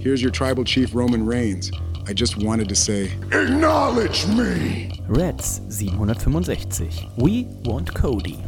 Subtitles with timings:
[0.00, 1.72] Here's your tribal chief, Roman Reigns.
[2.06, 4.92] I just wanted to say, Acknowledge me!
[5.08, 7.04] Reds 765.
[7.16, 8.38] We want Cody.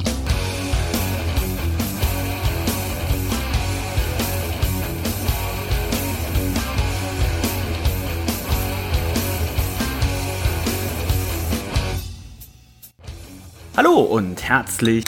[13.77, 15.05] Hallo und herzlich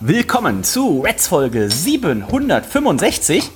[0.00, 3.50] willkommen zu Reds Folge 765.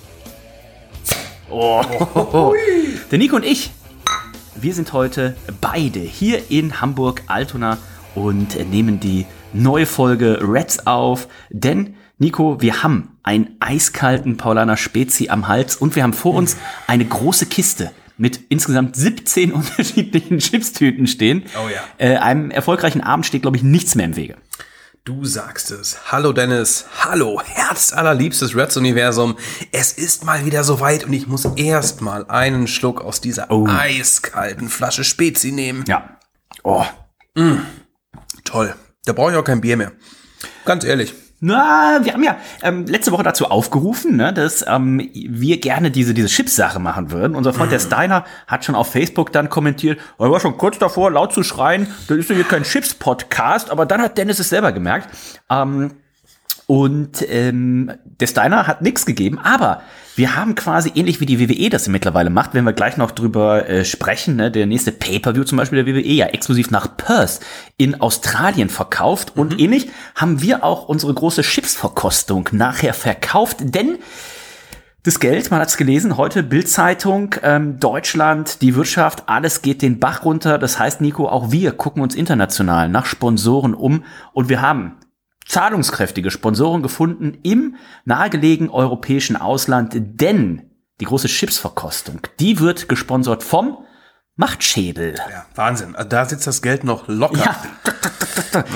[1.56, 2.52] Oh,
[3.12, 3.70] der Nico und ich,
[4.56, 7.79] wir sind heute beide hier in Hamburg-Altona
[8.16, 15.29] und nehmen die neue Folge Reds auf, denn Nico, wir haben einen eiskalten Paulaner Spezi
[15.29, 16.56] am Hals und wir haben vor uns
[16.88, 21.45] eine große Kiste mit insgesamt 17 unterschiedlichen Chipstüten stehen.
[21.57, 21.82] Oh ja.
[22.04, 24.34] Äh, einem erfolgreichen Abend steht, glaube ich, nichts mehr im Wege.
[25.07, 26.10] Du sagst es.
[26.13, 26.87] Hallo Dennis.
[27.01, 29.37] Hallo, herzallerliebstes Reds-Universum.
[29.71, 33.66] Es ist mal wieder soweit und ich muss erst mal einen Schluck aus dieser Oh.
[33.69, 35.85] eiskalten Flasche Spezi nehmen.
[35.87, 36.19] Ja.
[36.63, 36.87] Oh.
[38.45, 38.75] Toll.
[39.05, 39.93] Da brauche ich auch kein Bier mehr.
[40.65, 41.13] Ganz ehrlich.
[41.46, 46.14] Na, wir haben ja ähm, letzte Woche dazu aufgerufen, ne, dass ähm, wir gerne diese
[46.14, 47.36] diese Chips-Sache machen würden.
[47.36, 51.10] Unser Freund der Steiner hat schon auf Facebook dann kommentiert, er war schon kurz davor,
[51.10, 54.73] laut zu schreien, das ist ja hier kein Chips-Podcast, aber dann hat Dennis es selber
[54.73, 55.10] gemerkt.
[55.51, 55.90] Ähm,
[56.66, 59.82] und ähm, der Steiner hat nichts gegeben, aber
[60.16, 63.68] wir haben quasi ähnlich wie die WWE das mittlerweile macht, wenn wir gleich noch drüber
[63.68, 67.41] äh, sprechen, ne, der nächste Pay-per-View zum Beispiel der WWE ja exklusiv nach Perth
[67.76, 69.32] in Australien verkauft.
[69.36, 73.98] Und ähnlich haben wir auch unsere große Chipsverkostung nachher verkauft, denn
[75.02, 80.00] das Geld, man hat es gelesen, heute Bildzeitung, ähm, Deutschland, die Wirtschaft, alles geht den
[80.00, 80.56] Bach runter.
[80.56, 84.04] Das heißt, Nico, auch wir gucken uns international nach Sponsoren um.
[84.32, 84.96] Und wir haben
[85.47, 93.78] zahlungskräftige Sponsoren gefunden im nahegelegenen europäischen Ausland, denn die große Chipsverkostung, die wird gesponsert vom
[94.37, 95.15] Machtschädel.
[95.31, 95.94] Ja, Wahnsinn.
[95.94, 97.38] Also Da sitzt das Geld noch locker.
[97.44, 97.56] Ja.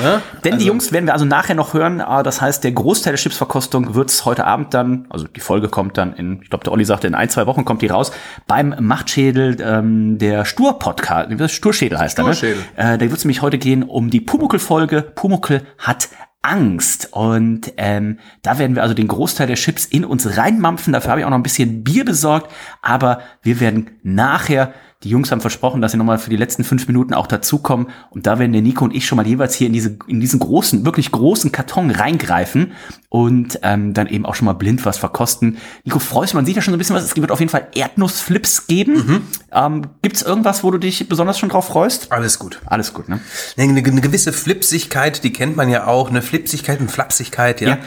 [0.01, 0.23] Ne?
[0.45, 2.01] Denn die Jungs werden wir also nachher noch hören.
[2.01, 5.99] Ah, Das heißt, der Großteil der Chipsverkostung wird's heute Abend dann, also die Folge kommt
[5.99, 8.13] dann in, ich glaube, der Olli sagte, in ein, zwei Wochen kommt die raus,
[8.47, 12.63] beim Machtschädel ähm, der Stur-Podcast, das Sturschädel heißt Sturschädel.
[12.77, 12.95] er, ne?
[12.95, 15.03] Äh, da wird's nämlich heute gehen um die Pumuckel-Folge.
[15.03, 16.09] Pumuckel hat
[16.43, 17.09] Angst.
[17.13, 20.93] Und ähm, da werden wir also den Großteil der Chips in uns reinmampfen.
[20.93, 22.53] Dafür habe ich auch noch ein bisschen Bier besorgt.
[22.83, 24.73] Aber wir werden nachher,
[25.05, 27.89] die Jungs haben versprochen, dass sie nochmal für die letzten fünf Minuten auch dazukommen.
[28.11, 30.41] Und da werden der Nico und ich schon mal jeweils hier in, diese, in diesen
[30.41, 32.73] großen, wirklich großen Karton reingreifen
[33.09, 35.59] und ähm, dann eben auch schon mal blind was verkosten.
[35.85, 37.05] Nico, freust du, man sieht ja schon so ein bisschen was.
[37.05, 39.23] Es wird auf jeden Fall Erdnussflips geben.
[39.53, 42.11] Ähm, gibt's irgendwas, wo du dich besonders schon drauf freust?
[42.11, 42.61] Alles gut.
[42.67, 43.21] Alles gut, ne?
[43.57, 46.11] Eine, eine gewisse Flipsigkeit, die kennt man ja auch.
[46.11, 47.79] Eine Flipsigkeit und Flapsigkeit, ja.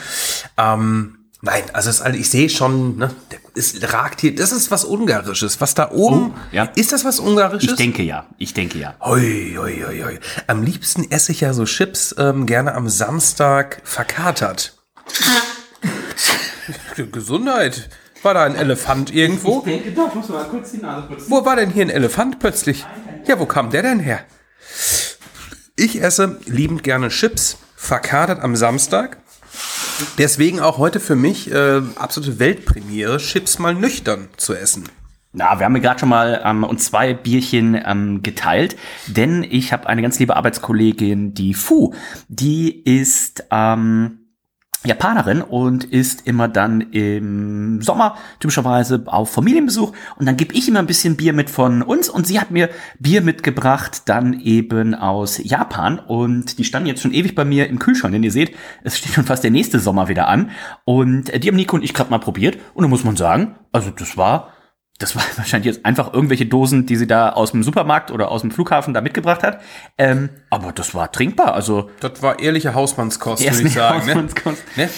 [0.57, 3.12] Ähm, nein, also es, also ich sehe schon, ne,
[3.56, 5.59] es ragt hier, das ist was Ungarisches.
[5.62, 6.66] Was da oben, Oh, ja.
[6.75, 7.72] ist das was Ungarisches?
[7.72, 8.25] Ich denke ja.
[8.38, 8.96] Ich denke ja.
[9.02, 10.19] Hoi, hoi, hoi, hoi.
[10.47, 14.78] Am liebsten esse ich ja so Chips ähm, gerne am Samstag verkatert.
[17.12, 17.90] Gesundheit.
[18.24, 19.62] War da ein Elefant irgendwo?
[19.62, 21.25] denke doch, ich muss mal kurz die Nase putzen.
[21.30, 22.85] Wo war denn hier ein Elefant plötzlich?
[23.25, 24.19] Ja, wo kam der denn her?
[25.75, 29.18] Ich esse liebend gerne Chips, verkatert am Samstag.
[30.17, 34.89] Deswegen auch heute für mich äh, absolute Weltpremiere, Chips mal nüchtern zu essen.
[35.34, 38.75] Na, wir haben ja gerade schon mal ähm, uns zwei Bierchen ähm, geteilt,
[39.07, 41.94] denn ich habe eine ganz liebe Arbeitskollegin, die Fu,
[42.28, 44.20] die ist ähm,
[44.84, 49.94] Japanerin und ist immer dann im Sommer typischerweise auf Familienbesuch.
[50.18, 52.69] Und dann gebe ich immer ein bisschen Bier mit von uns und sie hat mir
[53.00, 56.00] Bier mitgebracht, dann eben aus Japan.
[56.00, 59.13] Und die standen jetzt schon ewig bei mir im Kühlschrank, denn ihr seht, es steht
[59.13, 60.50] schon fast der nächste Sommer wieder an.
[60.84, 62.57] Und die haben Nico und ich gerade mal probiert.
[62.74, 64.54] Und da muss man sagen, also das war
[65.01, 68.42] das war wahrscheinlich jetzt einfach irgendwelche Dosen, die sie da aus dem Supermarkt oder aus
[68.42, 69.62] dem Flughafen da mitgebracht hat.
[69.98, 71.53] Ähm, aber das war trinkbar.
[71.53, 74.06] Also Das war ehrliche Hausmannskost, würde ich sagen.
[74.06, 74.13] Ne?
[74.13, 74.63] Hausmannskost.
[74.77, 74.89] Ne?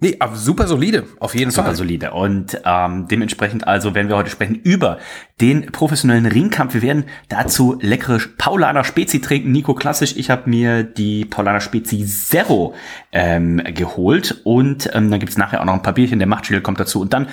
[0.00, 1.74] Nee, aber super solide, auf jeden super Fall.
[1.74, 2.12] solide.
[2.12, 4.98] Und ähm, dementsprechend also werden wir heute sprechen über
[5.40, 6.74] den professionellen Ringkampf.
[6.74, 9.50] Wir werden dazu leckere Paulaner Spezi trinken.
[9.50, 10.14] Nico klassisch.
[10.16, 12.74] Ich habe mir die Paulaner Spezi Zero
[13.10, 14.40] ähm, geholt.
[14.44, 16.20] Und ähm, dann gibt's nachher auch noch ein paar Bierchen.
[16.20, 17.00] Der Machtschild kommt dazu.
[17.00, 17.26] Und dann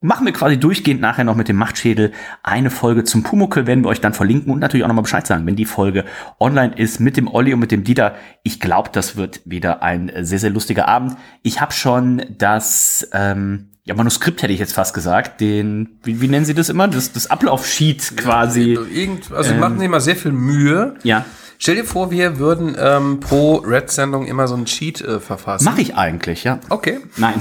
[0.00, 2.12] machen wir quasi durchgehend nachher noch mit dem Machtschädel
[2.42, 5.46] eine Folge zum Pumuckel, werden wir euch dann verlinken und natürlich auch nochmal Bescheid sagen,
[5.46, 6.04] wenn die Folge
[6.38, 8.14] online ist mit dem Olli und mit dem Dieter.
[8.42, 11.16] Ich glaube, das wird wieder ein sehr, sehr lustiger Abend.
[11.42, 16.28] Ich habe schon das ähm, ja, Manuskript hätte ich jetzt fast gesagt, den, wie, wie
[16.28, 16.86] nennen Sie das immer?
[16.86, 18.78] Das, das Ablaufsheet quasi.
[18.92, 20.94] Irgend, also wir machen sich immer sehr viel Mühe.
[21.02, 21.24] Ja.
[21.62, 25.66] Stell dir vor, wir würden ähm, pro Red-Sendung immer so ein Cheat äh, verfassen.
[25.66, 26.58] Mache ich eigentlich, ja.
[26.70, 27.00] Okay.
[27.18, 27.34] Nein.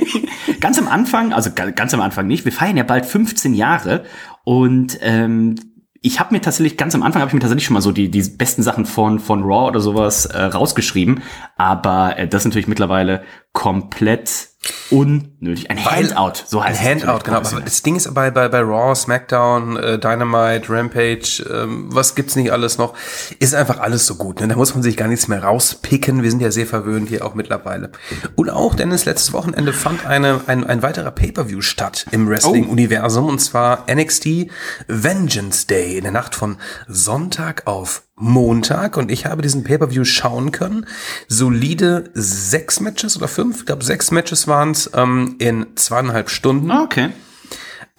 [0.60, 2.44] ganz am Anfang, also ga- ganz am Anfang nicht.
[2.44, 4.02] Wir feiern ja bald 15 Jahre
[4.42, 5.54] und ähm,
[6.02, 8.10] ich habe mir tatsächlich ganz am Anfang habe ich mir tatsächlich schon mal so die
[8.10, 11.22] die besten Sachen von von Raw oder sowas äh, rausgeschrieben,
[11.56, 14.48] aber äh, das ist natürlich mittlerweile komplett
[14.90, 15.70] unnötig.
[15.70, 17.04] Ein Weil- Handout, so heißt Ein es.
[17.04, 17.38] Handout, genau.
[17.38, 22.36] Aber das Ding ist bei, bei, bei Raw, SmackDown, äh, Dynamite, Rampage, ähm, was gibt's
[22.36, 22.94] nicht alles noch,
[23.38, 24.40] ist einfach alles so gut.
[24.40, 24.48] Ne?
[24.48, 26.22] Da muss man sich gar nichts mehr rauspicken.
[26.22, 27.90] Wir sind ja sehr verwöhnt hier auch mittlerweile.
[28.36, 33.38] Und auch, Dennis, letztes Wochenende fand eine, ein, ein weiterer Pay-Per-View statt im Wrestling-Universum und
[33.40, 34.50] zwar NXT
[34.88, 40.52] Vengeance Day in der Nacht von Sonntag auf Montag und ich habe diesen Pay-Per-View schauen
[40.52, 40.86] können.
[41.28, 46.70] Solide sechs Matches oder fünf, ich glaube sechs Matches waren es ähm, in zweieinhalb Stunden.
[46.70, 47.10] Ah, Okay.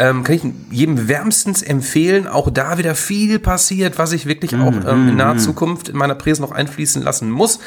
[0.01, 2.27] Ähm, kann ich jedem wärmstens empfehlen.
[2.27, 6.15] Auch da wieder viel passiert, was ich wirklich auch ähm, in naher Zukunft in meiner
[6.15, 7.59] Präse noch einfließen lassen muss.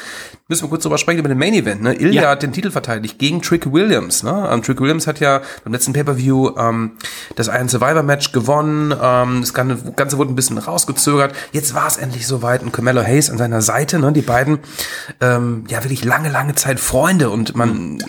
[0.49, 1.81] Müssen wir kurz drüber sprechen über den Main Event.
[1.81, 1.93] Ne?
[1.93, 2.29] Ilya Ja.
[2.31, 4.21] hat den Titel verteidigt gegen Trick Williams.
[4.21, 4.49] Ne?
[4.51, 6.91] Ähm, Trick Williams hat ja beim letzten Pay-Per-View ähm,
[7.37, 8.93] das Iron Survivor Match gewonnen.
[9.01, 11.33] Ähm, das Ganze, wurde ein bisschen rausgezögert.
[11.53, 13.97] Jetzt war es endlich soweit und Carmelo Hayes an seiner Seite.
[13.97, 14.11] Ne?
[14.11, 14.59] Die beiden,
[15.21, 18.03] ähm, ja wirklich lange, lange Zeit Freunde und man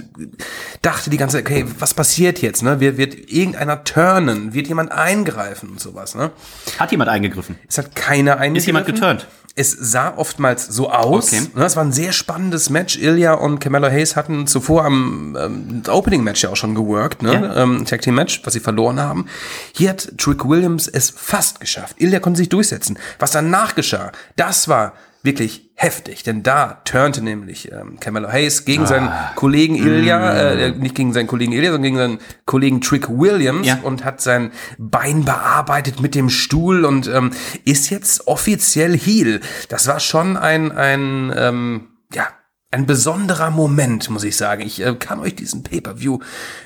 [0.82, 2.62] dachte die ganze Zeit, okay, was passiert jetzt?
[2.64, 2.80] Ne?
[2.80, 3.84] Wird, wird irgendeiner
[4.16, 4.54] turnen?
[4.54, 6.14] Wird jemand eingreifen und sowas?
[6.14, 6.30] Ne?
[6.78, 7.58] Hat jemand eingegriffen?
[7.68, 8.56] Es hat keiner eingegriffen.
[8.56, 9.26] Ist jemand geturnt?
[9.58, 11.32] Es sah oftmals so aus.
[11.32, 11.48] Okay.
[11.54, 12.98] Ne, Es war ein sehr spannendes Match.
[12.98, 17.32] Ilya und Carmelo Hayes hatten zuvor am ähm, Opening-Match ja auch schon geworkt, ne?
[17.32, 17.62] Ja.
[17.62, 19.26] Ähm, Tag Team Match, was sie verloren haben.
[19.74, 21.96] Hier hat Trick Williams es fast geschafft.
[21.98, 22.98] Ilya konnte sich durchsetzen.
[23.18, 24.92] Was danach geschah, das war
[25.26, 28.86] wirklich heftig, denn da turnte nämlich ähm, Carmelo Hayes gegen Ah.
[28.86, 30.58] seinen Kollegen Ilya, Mm.
[30.58, 33.80] äh, nicht gegen seinen Kollegen Ilya, sondern gegen seinen Kollegen Trick Williams Ja.
[33.82, 37.32] und hat sein Bein bearbeitet mit dem Stuhl und ähm,
[37.66, 39.40] ist jetzt offiziell Heel.
[39.68, 42.26] Das war schon ein, ein ähm, ja,
[42.70, 44.62] ein besonderer Moment, muss ich sagen.
[44.62, 46.18] Ich äh, kann euch diesen Pay-Per-View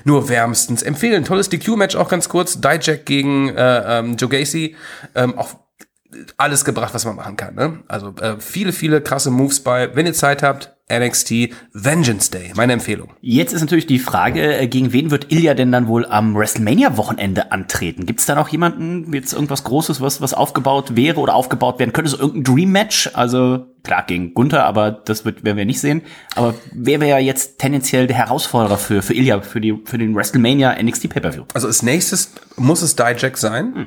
[0.04, 1.24] nur wärmstens empfehlen.
[1.24, 2.60] Tolles DQ-Match auch ganz kurz.
[2.60, 4.76] Dijak gegen äh, ähm, Joe Gacy.
[5.14, 5.50] Ähm, auch
[6.36, 7.54] alles gebracht, was man machen kann.
[7.54, 7.80] Ne?
[7.88, 9.94] Also äh, viele, viele krasse Moves bei.
[9.94, 12.52] Wenn ihr Zeit habt, NXT Vengeance Day.
[12.54, 13.14] Meine Empfehlung.
[13.20, 17.52] Jetzt ist natürlich die Frage, äh, gegen wen wird Ilya denn dann wohl am WrestleMania-Wochenende
[17.52, 18.06] antreten?
[18.06, 21.92] Gibt es da noch jemanden, jetzt irgendwas Großes, was, was aufgebaut wäre oder aufgebaut werden
[21.92, 22.10] könnte?
[22.10, 23.10] So irgendein Dream-Match?
[23.14, 26.02] Also klar, gegen Gunther, aber das wird, werden wir nicht sehen.
[26.34, 30.80] Aber wer wäre jetzt tendenziell der Herausforderer für, für Ilya, für, die, für den WrestleMania
[30.82, 31.44] NXT Pay-Per-View?
[31.54, 33.86] Also als nächstes muss es Dijak sein,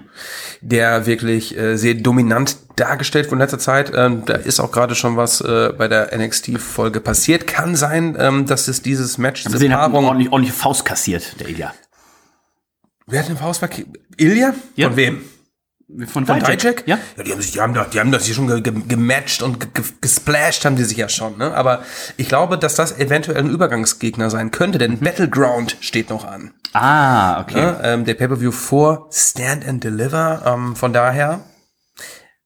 [0.61, 3.91] der wirklich äh, sehr dominant dargestellt wurde in letzter Zeit.
[3.95, 7.47] Ähm, da ist auch gerade schon was äh, bei der NXT-Folge passiert.
[7.47, 10.05] Kann sein, ähm, dass es dieses Match, diese Paarung...
[10.05, 11.73] ordentlich, ordentliche Faust kassiert, der Ilya.
[13.05, 13.85] Wer hat den Faustverkehr?
[14.17, 14.53] Ilya?
[14.75, 14.87] Ja.
[14.87, 15.21] Von wem?
[16.07, 16.57] Von, Von Dijak?
[16.59, 16.83] Dijak?
[16.87, 16.97] Ja.
[17.17, 17.23] ja.
[17.23, 19.59] Die haben sich, die haben, doch- die haben das hier schon ge ge gematcht und
[19.59, 21.53] ge ge gesplashed haben die sich ja schon, ne?
[21.53, 21.83] Aber
[22.17, 26.51] ich glaube, dass das eventuell ein Übergangsgegner sein könnte, denn Battleground steht noch an.
[26.71, 27.61] Ah, okay.
[27.61, 27.79] Ne?
[27.83, 30.41] Ähm, der Pay-Per-View vor Stand and Deliver.
[30.45, 31.41] Ähm, von daher,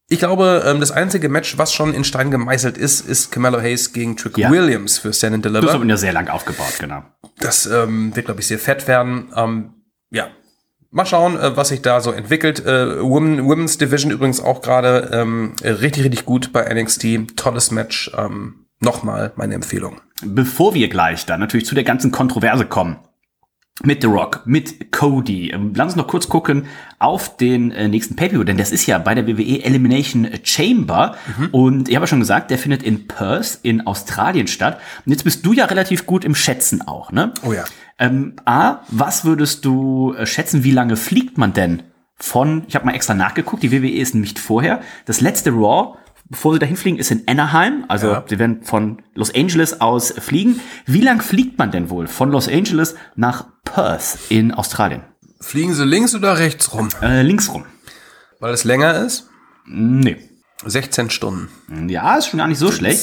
[0.09, 3.91] ich glaube, ähm, das einzige Match, was schon in Stein gemeißelt ist, ist Camelo Hayes
[3.93, 4.49] gegen Trick Ja.
[4.51, 5.73] Williams für Stand and Das Deliver.
[5.73, 7.03] aber ja sehr lang aufgebaut, genau.
[7.39, 9.31] Das ähm, wird, glaube ich, sehr fett werden.
[9.35, 9.73] Ähm,
[10.11, 10.27] ja.
[10.89, 12.65] Mal schauen, äh, was sich da so entwickelt.
[12.65, 17.35] Äh, Women, Women's Division übrigens auch gerade ähm, richtig, richtig gut bei NXT.
[17.35, 18.11] Tolles Match.
[18.17, 20.01] Ähm, Nochmal meine Empfehlung.
[20.23, 22.97] Bevor wir gleich dann natürlich zu der ganzen Kontroverse kommen,
[23.84, 25.51] mit The Rock, mit Cody.
[25.51, 26.65] Ähm, Lass uns noch kurz gucken
[27.00, 31.15] auf den äh, nächsten Pay-Per-View, denn das ist ja bei der WWE Elimination Chamber
[31.51, 34.79] und ich habe ja schon gesagt, der findet in Perth in Australien statt.
[35.05, 37.34] Und jetzt bist du ja relativ gut im Schätzen auch, ne?
[37.43, 37.65] Oh ja.
[38.00, 41.84] Ähm, A, was würdest du äh, schätzen, wie lange fliegt man denn
[42.15, 45.98] von, ich habe mal extra nachgeguckt, die WWE ist nicht vorher, das letzte Raw,
[46.29, 48.24] bevor sie dahin fliegen, ist in Anaheim, also Ja.
[48.27, 50.60] sie werden von Los Angeles aus fliegen.
[50.86, 55.01] Wie lang fliegt man denn wohl von Los Angeles nach Perth in Australien?
[55.39, 56.89] Fliegen Sie links oder rechts rum?
[57.01, 57.65] Äh, links rum.
[58.39, 59.29] Weil es länger ist?
[59.65, 60.17] Nee.
[60.65, 61.88] 16 Stunden.
[61.89, 63.00] Ja, ist schon gar nicht so schlecht.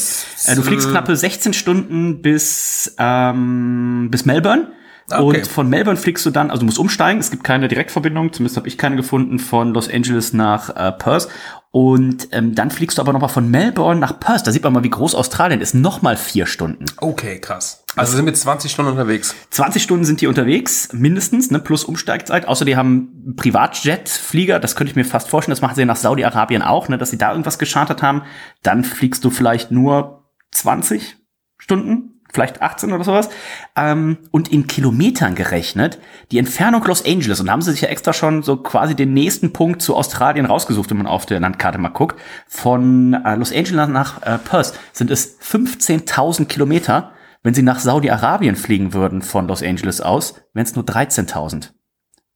[0.46, 4.72] Äh, du fliegst knappe 16 Stunden bis, ähm, bis Melbourne.
[5.10, 5.38] Ah, okay.
[5.38, 8.56] Und von Melbourne fliegst du dann, also du musst umsteigen, es gibt keine Direktverbindung, zumindest
[8.56, 11.28] habe ich keine gefunden, von Los Angeles nach äh, Perth.
[11.70, 14.46] Und ähm, dann fliegst du aber nochmal von Melbourne nach Perth.
[14.46, 15.74] Da sieht man mal, wie groß Australien ist.
[15.74, 16.84] Nochmal vier Stunden.
[16.98, 17.82] Okay, krass.
[17.96, 19.34] Also sind wir 20 Stunden unterwegs.
[19.50, 22.46] 20 Stunden sind die unterwegs, mindestens, ne, plus Umsteigzeit.
[22.46, 25.96] Außer die haben Privatjet-Flieger, das könnte ich mir fast vorstellen, das machen sie ja nach
[25.96, 28.22] Saudi-Arabien auch, ne, dass sie da irgendwas geschartet haben.
[28.62, 31.16] Dann fliegst du vielleicht nur 20
[31.58, 33.30] Stunden, vielleicht 18 oder sowas.
[33.76, 35.98] Ähm, und in Kilometern gerechnet,
[36.30, 39.14] die Entfernung Los Angeles, und da haben sie sich ja extra schon so quasi den
[39.14, 43.52] nächsten Punkt zu Australien rausgesucht, wenn man auf der Landkarte mal guckt, von äh, Los
[43.52, 47.12] Angeles nach äh, Perth sind es 15.000 Kilometer.
[47.42, 51.70] Wenn sie nach Saudi-Arabien fliegen würden von Los Angeles aus, wären es nur 13.000.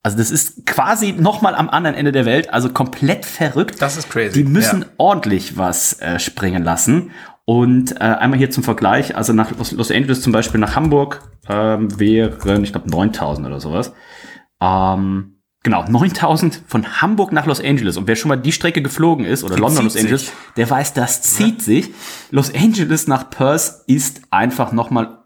[0.03, 3.83] Also das ist quasi noch mal am anderen Ende der Welt, also komplett verrückt.
[3.83, 4.33] Das ist crazy.
[4.43, 4.87] Die müssen Ja.
[4.97, 7.11] ordentlich was äh, springen lassen.
[7.49, 11.99] Und äh, einmal hier zum Vergleich, also nach Los, Angeles zum Beispiel nach Hamburg ähm,
[11.99, 13.95] wären, ich glaube, 9000 oder sowas.
[14.61, 17.97] Ähm, genau, 9000 von Hamburg nach Los Angeles.
[17.97, 20.35] Und wer schon mal die Strecke geflogen ist, oder London, Los Angeles, sich.
[20.59, 21.89] der weiß, das zieht sich.
[22.31, 25.25] Los Angeles nach Perth ist einfach noch mal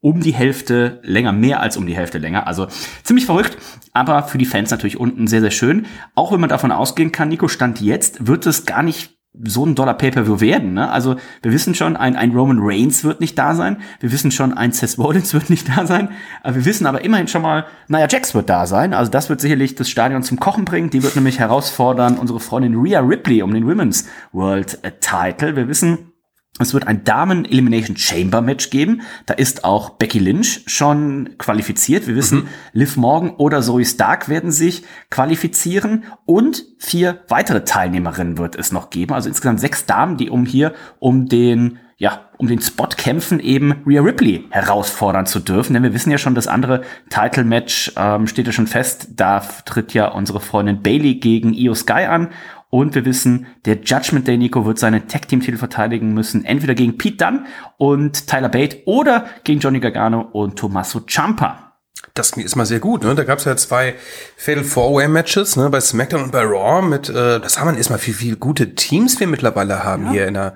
[0.00, 2.48] um die Hälfte länger, mehr als um die Hälfte länger.
[2.48, 2.66] Also
[3.04, 3.56] ziemlich verrückt,
[3.92, 5.86] aber für die Fans natürlich unten sehr, sehr schön.
[6.16, 9.74] Auch wenn man davon ausgehen kann, Nico, Stand jetzt wird es gar nicht so ein
[9.74, 10.74] Dollar Pay-Per-View werden.
[10.74, 10.90] Ne?
[10.90, 13.78] Also wir wissen schon, ein, ein Roman Reigns wird nicht da sein.
[14.00, 16.10] Wir wissen schon, ein Seth Rollins wird nicht da sein.
[16.42, 18.92] Aber wir wissen aber immerhin schon mal, Nia Jax wird da sein.
[18.92, 20.90] Also das wird sicherlich das Stadion zum Kochen bringen.
[20.90, 25.56] Die wird nämlich herausfordern unsere Freundin Rhea Ripley um den Women's World Title.
[25.56, 26.11] Wir wissen,
[26.58, 29.00] es wird ein Damen Elimination Chamber Match geben.
[29.24, 32.06] Da ist auch Becky Lynch schon qualifiziert.
[32.06, 38.54] Wir wissen, Liv Morgan oder Zoe Stark werden sich qualifizieren und vier weitere Teilnehmerinnen wird
[38.54, 39.14] es noch geben.
[39.14, 43.84] Also insgesamt sechs Damen, die um hier um den ja, um den Spot kämpfen, eben
[43.86, 45.74] Rhea Ripley herausfordern zu dürfen.
[45.74, 49.10] Denn wir wissen ja schon, das andere Title-Match ähm, steht ja schon fest.
[49.14, 52.30] Da tritt ja unsere Freundin Bailey gegen Io Sky an.
[52.74, 56.74] Und wir wissen, der Judgment Day Nico wird seinen Tag Team Titel verteidigen müssen, entweder
[56.74, 57.44] gegen Pete Dunne
[57.76, 61.74] und Tyler Bate oder gegen Johnny Gargano und Tommaso Ciampa.
[62.14, 63.14] Das ist mal sehr gut, ne?
[63.14, 63.94] Da gab es ja zwei
[64.38, 65.68] Fatal Four-Way Matches, ne?
[65.68, 69.20] Bei SmackDown und bei Raw mit, äh, das haben wir erstmal, wie viele gute Teams
[69.20, 70.54] wir mittlerweile haben hier in der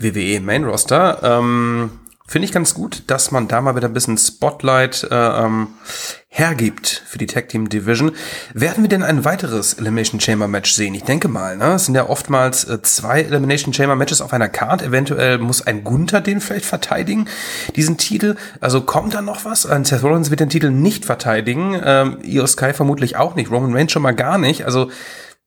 [0.00, 1.20] WWE Main Roster.
[1.22, 1.90] Ähm,
[2.32, 5.68] Finde ich ganz gut, dass man da mal wieder ein bisschen Spotlight äh, ähm,
[6.28, 8.12] hergibt für die Tag Team Division.
[8.54, 10.94] Werden wir denn ein weiteres Elimination Chamber Match sehen?
[10.94, 11.74] Ich denke mal, ne?
[11.74, 14.80] Es sind ja oftmals äh, zwei Elimination Chamber Matches auf einer Card.
[14.80, 17.28] Eventuell muss ein Gunther den vielleicht verteidigen,
[17.76, 18.36] diesen Titel.
[18.62, 19.66] Also kommt da noch was?
[19.66, 21.78] Ein Seth Rollins wird den Titel nicht verteidigen.
[21.84, 23.50] Ähm, Io Sky vermutlich auch nicht.
[23.50, 24.64] Roman Reigns schon mal gar nicht.
[24.64, 24.90] Also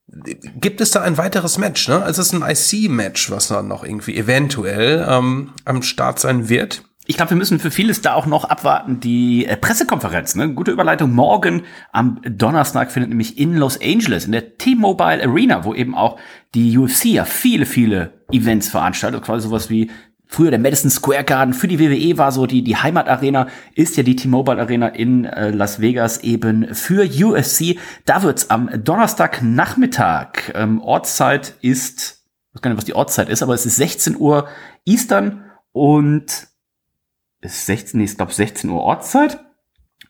[0.08, 1.88] gibt es da ein weiteres Match?
[1.88, 2.02] Ne?
[2.02, 6.82] Also es ist ein IC-Match, was dann noch irgendwie eventuell ähm, am Start sein wird.
[7.08, 8.98] Ich glaube, wir müssen für vieles da auch noch abwarten.
[8.98, 10.52] Die äh, Pressekonferenz, ne?
[10.54, 11.12] Gute Überleitung.
[11.12, 16.18] Morgen am Donnerstag findet nämlich in Los Angeles, in der T-Mobile Arena, wo eben auch
[16.54, 19.22] die UFC ja viele, viele Events veranstaltet.
[19.22, 19.90] Quasi sowas wie
[20.26, 24.02] früher der Madison Square Garden für die WWE war so die, die Heimatarena, ist ja
[24.02, 27.78] die T-Mobile Arena in äh, Las Vegas eben für UFC.
[28.04, 30.52] Da wird's am Donnerstagnachmittag.
[30.54, 34.16] Ähm, Ortszeit ist, ich weiß gar nicht, was die Ortszeit ist, aber es ist 16
[34.16, 34.48] Uhr
[34.84, 36.48] Eastern und
[37.40, 39.38] ist 16, nee, ich glaube 16 Uhr Ortszeit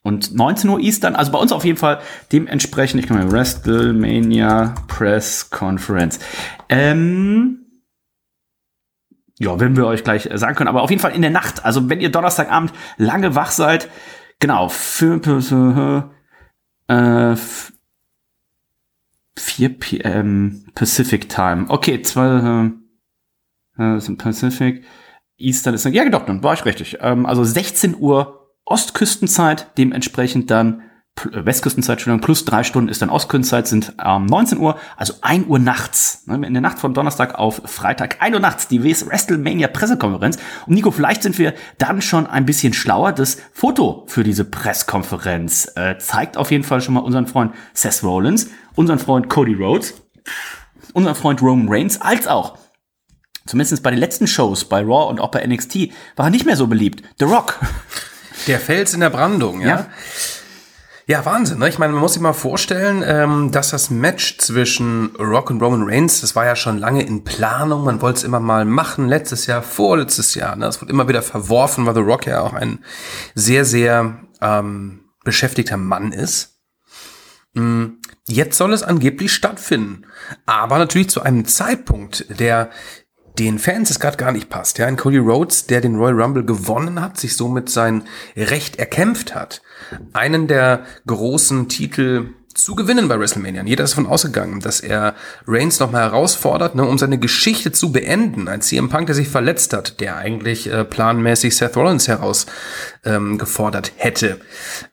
[0.03, 1.17] und 19 Uhr Eastern.
[1.17, 2.01] Also bei uns auf jeden Fall
[2.33, 6.19] dementsprechend, ich kann mal WrestleMania Press Conference.
[6.69, 7.66] Ähm,
[9.39, 11.65] ja, werden wir euch gleich äh, sagen können, aber auf jeden Fall in der Nacht.
[11.65, 13.89] Also wenn ihr Donnerstagabend lange wach seid,
[14.39, 16.11] genau, für, für
[16.89, 17.73] äh, f-
[19.39, 20.65] 4 p.m.
[20.75, 21.67] Pacific Time.
[21.69, 22.71] Okay, zwei
[23.79, 24.85] äh, sind Pacific.
[25.39, 26.97] Eastern ist ja doch, dann war ich richtig.
[27.01, 30.86] Ähm, also 16 Uhr Ostküstenzeit, dementsprechend dann äh,
[31.25, 35.59] Westküstenzeit, Entschuldigung, plus drei Stunden ist dann Ostküstenzeit, sind ähm, 19 Uhr, also 1 Uhr
[35.59, 36.23] nachts.
[36.27, 40.37] Ne, In der Nacht von Donnerstag auf Freitag, 1 Uhr nachts, die WrestleMania Pressekonferenz.
[40.67, 43.13] Und Nico, vielleicht sind wir dann schon ein bisschen schlauer.
[43.13, 48.03] Das Foto für diese Pressekonferenz äh, zeigt auf jeden Fall schon mal unseren Freund Seth
[48.03, 49.95] Rollins, unseren Freund Cody Rhodes,
[50.93, 52.59] unseren Freund Roman Reigns, als auch
[53.47, 56.57] zumindest bei den letzten Shows bei Raw und auch bei NXT, war er nicht mehr
[56.57, 57.03] so beliebt.
[57.19, 57.59] The Rock.
[58.49, 59.69] Der Fels in der Brandung, ja.
[59.69, 59.87] Ja.
[61.09, 61.61] Ja, Wahnsinn.
[61.61, 61.69] Ne?
[61.69, 65.85] Ich meine, man muss sich mal vorstellen, ähm, dass das Match zwischen Rock und Roman
[65.85, 67.85] Reigns, das war ja schon lange in Planung.
[67.85, 70.57] Man wollte es immer mal machen, letztes Jahr, vorletztes Jahr.
[70.57, 70.67] Ne?
[70.67, 72.81] Es wurde immer wieder verworfen, weil The Rock ja auch ein
[73.37, 76.59] sehr, sehr ähm, beschäftigter Mann ist.
[77.55, 77.87] Mm,
[78.29, 80.03] Jetzt soll es angeblich stattfinden.
[80.47, 82.71] Aber natürlich zu einem Zeitpunkt, der
[83.39, 84.79] den Fans es gerade gar nicht passt.
[84.79, 88.05] Ja, ein Cody Rhodes, der den Royal Rumble gewonnen hat, sich somit sein
[88.37, 89.63] Recht erkämpft hat,
[90.13, 93.63] einen der großen Titel zu gewinnen bei WrestleMania.
[93.65, 95.15] Jeder ist davon ausgegangen, dass er
[95.47, 98.49] Reigns nochmal herausfordert, ne, um seine Geschichte zu beenden.
[98.49, 103.95] Ein CM Punk, der sich verletzt hat, der eigentlich äh, planmäßig Seth Rollins herausgefordert ähm,
[103.97, 104.41] hätte.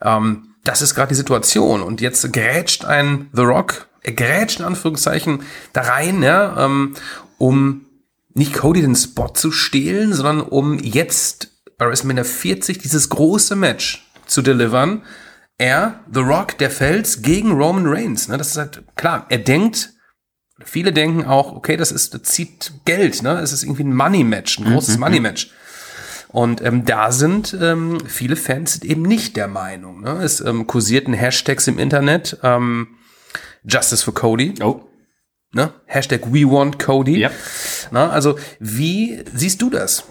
[0.02, 1.82] Ähm, das ist gerade die Situation.
[1.82, 6.96] Und jetzt grätscht ein The Rock, er grätscht in Anführungszeichen da rein, ja, ähm,
[7.38, 7.86] um
[8.34, 14.10] nicht Cody den Spot zu stehlen, sondern um jetzt bei WrestleMania 40 dieses große Match
[14.26, 15.04] zu delivern.
[15.58, 18.28] Er, The Rock, der Fels gegen Roman Reigns.
[18.28, 18.38] Ne?
[18.38, 19.26] Das ist halt klar.
[19.30, 19.94] Er denkt,
[20.64, 23.22] viele denken auch, okay, das ist, das zieht Geld.
[23.22, 23.40] Ne?
[23.40, 25.02] Es ist irgendwie ein Money-Match, ein großes mhm.
[25.02, 25.52] Money-Match.
[26.30, 30.02] Und ähm, da sind ähm, viele Fans eben nicht der Meinung.
[30.02, 30.24] Ne?
[30.24, 32.40] Es ähm, kursierten Hashtags im Internet.
[32.42, 32.88] Ähm,
[33.64, 34.56] Justice for Cody.
[34.62, 34.82] Oh.
[35.54, 35.72] Ne?
[35.86, 37.20] Hashtag We Want Cody.
[37.20, 37.30] Ja.
[37.92, 40.04] Na, also, wie siehst du das?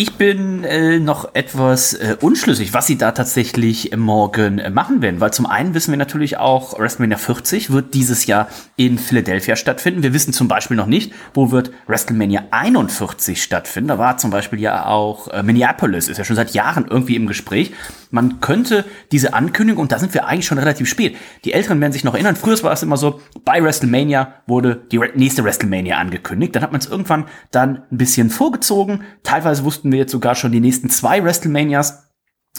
[0.00, 5.02] Ich bin äh, noch etwas äh, unschlüssig, was sie da tatsächlich äh, morgen äh, machen
[5.02, 9.56] werden, weil zum einen wissen wir natürlich auch, WrestleMania 40 wird dieses Jahr in Philadelphia
[9.56, 10.04] stattfinden.
[10.04, 13.88] Wir wissen zum Beispiel noch nicht, wo wird WrestleMania 41 stattfinden.
[13.88, 17.26] Da war zum Beispiel ja auch äh, Minneapolis, ist ja schon seit Jahren irgendwie im
[17.26, 17.72] Gespräch.
[18.12, 21.16] Man könnte diese Ankündigung, und da sind wir eigentlich schon relativ spät.
[21.44, 25.00] Die Älteren werden sich noch erinnern, früher war es immer so, bei WrestleMania wurde die
[25.16, 26.54] nächste WrestleMania angekündigt.
[26.54, 29.02] Dann hat man es irgendwann dann ein bisschen vorgezogen.
[29.24, 32.08] Teilweise wussten wir jetzt sogar schon die nächsten zwei WrestleManias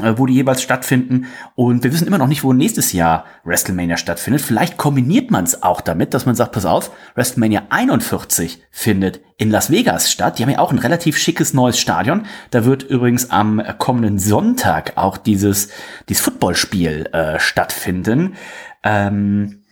[0.02, 1.28] äh, wo die jeweils stattfinden.
[1.56, 4.42] Und wir wissen immer noch nicht, wo nächstes Jahr WrestleMania stattfindet.
[4.42, 9.52] Vielleicht kombiniert man es auch damit, dass man sagt, pass auf, WrestleMania 41 findet in
[9.52, 10.40] Las Vegas statt.
[10.40, 12.26] Die haben ja auch ein relativ schickes neues Stadion.
[12.52, 15.70] Da wird übrigens am kommenden Sonntag auch dieses,
[16.08, 18.36] dieses Footballspiel äh, stattfinden.
[18.84, 19.64] Ähm,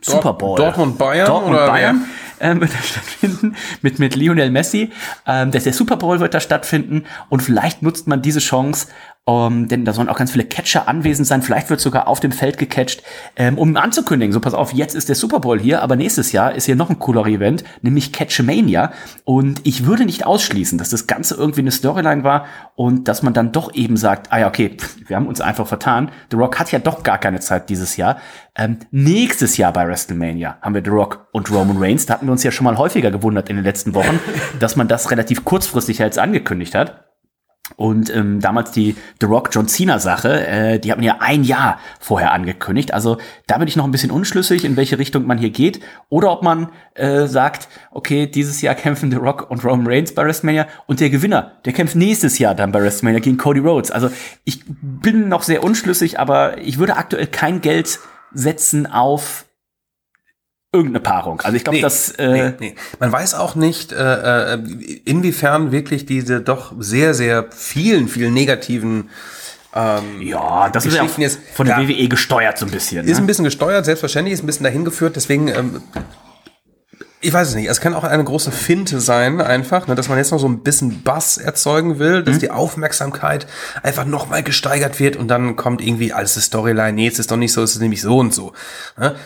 [0.00, 0.56] Super Bowl.
[0.56, 2.04] Dortmund Bayern Dortmund oder Bayern
[2.44, 4.92] ähm, wird da stattfinden mit mit Lionel Messi.
[5.26, 8.88] Ähm, der, der Super Bowl wird da stattfinden und vielleicht nutzt man diese Chance,
[9.26, 11.40] um, denn da sollen auch ganz viele Catcher anwesend sein.
[11.40, 13.02] Vielleicht wird sogar auf dem Feld gecatcht,
[13.36, 14.34] ähm, um anzukündigen.
[14.34, 16.90] So, pass auf, jetzt ist der Super Bowl hier, aber nächstes Jahr ist hier noch
[16.90, 18.92] ein cooler Event, nämlich Catchmania.
[19.24, 23.32] Und ich würde nicht ausschließen, dass das Ganze irgendwie eine Storyline war und dass man
[23.32, 24.76] dann doch eben sagt, ah ja, okay,
[25.06, 26.10] wir haben uns einfach vertan.
[26.30, 28.18] The Rock hat ja doch gar keine Zeit dieses Jahr.
[28.56, 32.04] Ähm, nächstes Jahr bei WrestleMania haben wir The Rock und Roman Reigns.
[32.04, 34.20] Da hatten wir uns ja schon mal häufiger gewundert in den letzten Wochen,
[34.60, 37.03] dass man das relativ kurzfristig jetzt angekündigt hat.
[37.76, 41.44] Und ähm, damals die The Rock John Cena Sache, äh, die hat man ja ein
[41.44, 42.92] Jahr vorher angekündigt.
[42.92, 45.80] Also da bin ich noch ein bisschen unschlüssig, in welche Richtung man hier geht.
[46.10, 50.24] Oder ob man äh, sagt, okay, dieses Jahr kämpfen The Rock und Roman Reigns bei
[50.24, 53.90] WrestleMania und der Gewinner, der kämpft nächstes Jahr dann bei WrestleMania gegen Cody Rhodes.
[53.90, 54.10] Also
[54.44, 57.98] ich bin noch sehr unschlüssig, aber ich würde aktuell kein Geld
[58.34, 59.43] setzen auf
[60.74, 61.40] irgendeine Paarung.
[61.40, 62.74] Also ich glaube, nee, das äh, nee, nee.
[62.98, 64.58] man weiß auch nicht, äh, äh,
[65.04, 69.08] inwiefern wirklich diese doch sehr sehr vielen vielen negativen
[69.76, 73.06] ähm, ja, das ist ja jetzt, von der ja, WWE gesteuert so ein bisschen.
[73.06, 73.24] Ist ne?
[73.24, 75.16] ein bisschen gesteuert, selbstverständlich, ist ein bisschen dahin geführt.
[75.16, 75.82] Deswegen ähm,
[77.24, 77.68] ich weiß es nicht.
[77.68, 80.62] Es kann auch eine große Finte sein, einfach, ne, dass man jetzt noch so ein
[80.62, 82.40] bisschen Bass erzeugen will, dass mhm.
[82.40, 83.46] die Aufmerksamkeit
[83.82, 86.92] einfach noch mal gesteigert wird und dann kommt irgendwie alles Storyline.
[86.92, 88.52] Nee, es ist doch nicht so, es ist nämlich so und so.
[88.98, 89.16] Ne?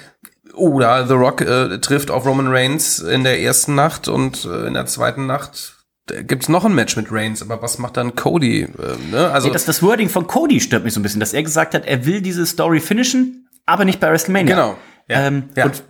[0.58, 4.74] Oder The Rock äh, trifft auf Roman Reigns in der ersten Nacht und äh, in
[4.74, 5.74] der zweiten Nacht
[6.22, 8.62] gibt's noch ein Match mit Reigns, aber was macht dann Cody?
[8.62, 8.66] Äh,
[9.10, 9.30] ne?
[9.30, 11.74] Also nee, das, das Wording von Cody stört mich so ein bisschen, dass er gesagt
[11.74, 14.54] hat, er will diese Story finishen, aber nicht bei WrestleMania.
[14.54, 14.78] Genau.
[15.08, 15.26] Ja.
[15.26, 15.66] Ähm, ja.
[15.66, 15.82] Und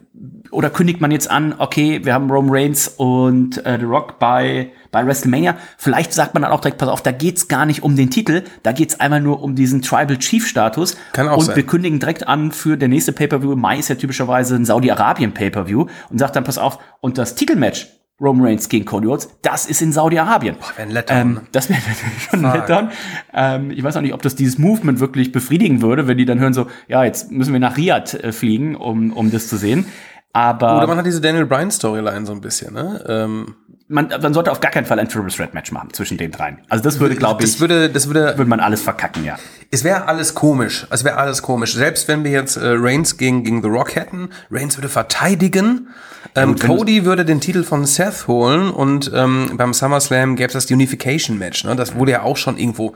[0.50, 4.72] oder kündigt man jetzt an, okay, wir haben Roman Reigns und äh, The Rock bei,
[4.90, 5.56] bei WrestleMania.
[5.76, 8.44] Vielleicht sagt man dann auch direkt, pass auf, da geht's gar nicht um den Titel,
[8.62, 10.96] da geht's einmal nur um diesen Tribal Chief Status.
[11.12, 11.56] Kann auch und sein.
[11.56, 13.56] wir kündigen direkt an für der nächste Pay-Per-View.
[13.56, 17.88] Mai ist ja typischerweise ein Saudi-Arabien Pay-Per-View und sagt dann, pass auf, und das Titelmatch
[18.20, 20.56] Roman Reigns gegen Cody Rhodes, das ist in Saudi-Arabien.
[20.56, 21.18] Wäre ein Letdown.
[21.18, 21.80] Ähm, das wäre
[22.30, 22.90] schon ein Letdown.
[23.32, 26.40] Ähm, ich weiß auch nicht, ob das dieses Movement wirklich befriedigen würde, wenn die dann
[26.40, 29.86] hören so, ja, jetzt müssen wir nach Riyadh äh, fliegen, um, um das zu sehen.
[30.32, 33.04] Aber Oder man hat diese Daniel Bryan Storyline so ein bisschen, ne?
[33.08, 33.54] Ähm
[33.88, 36.58] man, man sollte auf gar keinen Fall ein Triple Threat Match machen zwischen den dreien.
[36.68, 39.36] Also das würde, glaube ich, das würde, das würde, würde man alles verkacken, ja.
[39.70, 40.86] Es wäre alles komisch.
[40.90, 41.74] Es wäre alles komisch.
[41.74, 45.88] Selbst wenn wir jetzt äh, Reigns gegen, gegen The Rock hätten, Reigns würde verteidigen.
[46.34, 50.52] Ähm, ja, Cody würde den Titel von Seth holen und ähm, beim SummerSlam gäbe es
[50.52, 51.64] das Unification Match.
[51.64, 51.74] Ne?
[51.74, 52.94] Das wurde ja auch schon irgendwo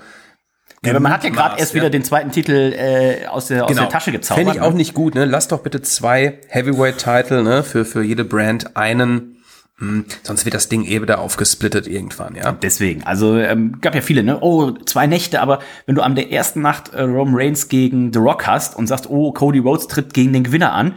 [0.85, 1.81] ja, aber man hat ja gerade erst ja.
[1.81, 3.83] wieder den zweiten Titel äh, aus, der, aus genau.
[3.83, 4.45] der Tasche gezaubert.
[4.45, 4.79] Fände ich auch ne?
[4.79, 5.25] nicht gut, ne?
[5.25, 7.63] Lass doch bitte zwei Heavyweight-Titel, ne?
[7.63, 9.37] Für, für jede Brand einen.
[9.79, 12.53] Hm, sonst wird das Ding eh wieder aufgesplittet irgendwann, ja.
[12.53, 14.39] Deswegen, also ähm, gab ja viele, ne?
[14.41, 18.19] Oh, zwei Nächte, aber wenn du an der ersten Nacht äh, Roman Reigns gegen The
[18.19, 20.97] Rock hast und sagst, oh, Cody Rhodes tritt gegen den Gewinner an,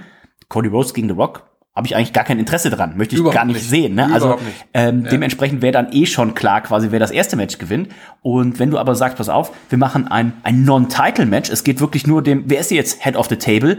[0.49, 1.43] Cody Rhodes gegen The Rock,
[1.75, 3.95] habe ich eigentlich gar kein Interesse dran, möchte ich Überhaupt gar nicht, nicht, sehen.
[3.95, 4.09] Ne?
[4.13, 4.39] also
[4.73, 5.09] ähm, ja.
[5.11, 7.89] dementsprechend wäre dann eh schon klar, quasi wer das erste Match gewinnt.
[8.21, 12.07] Und wenn du aber sagst, pass auf, wir machen ein, ein Non-Title-Match, es geht wirklich
[12.07, 13.77] nur dem, wer ist jetzt Head of the Table?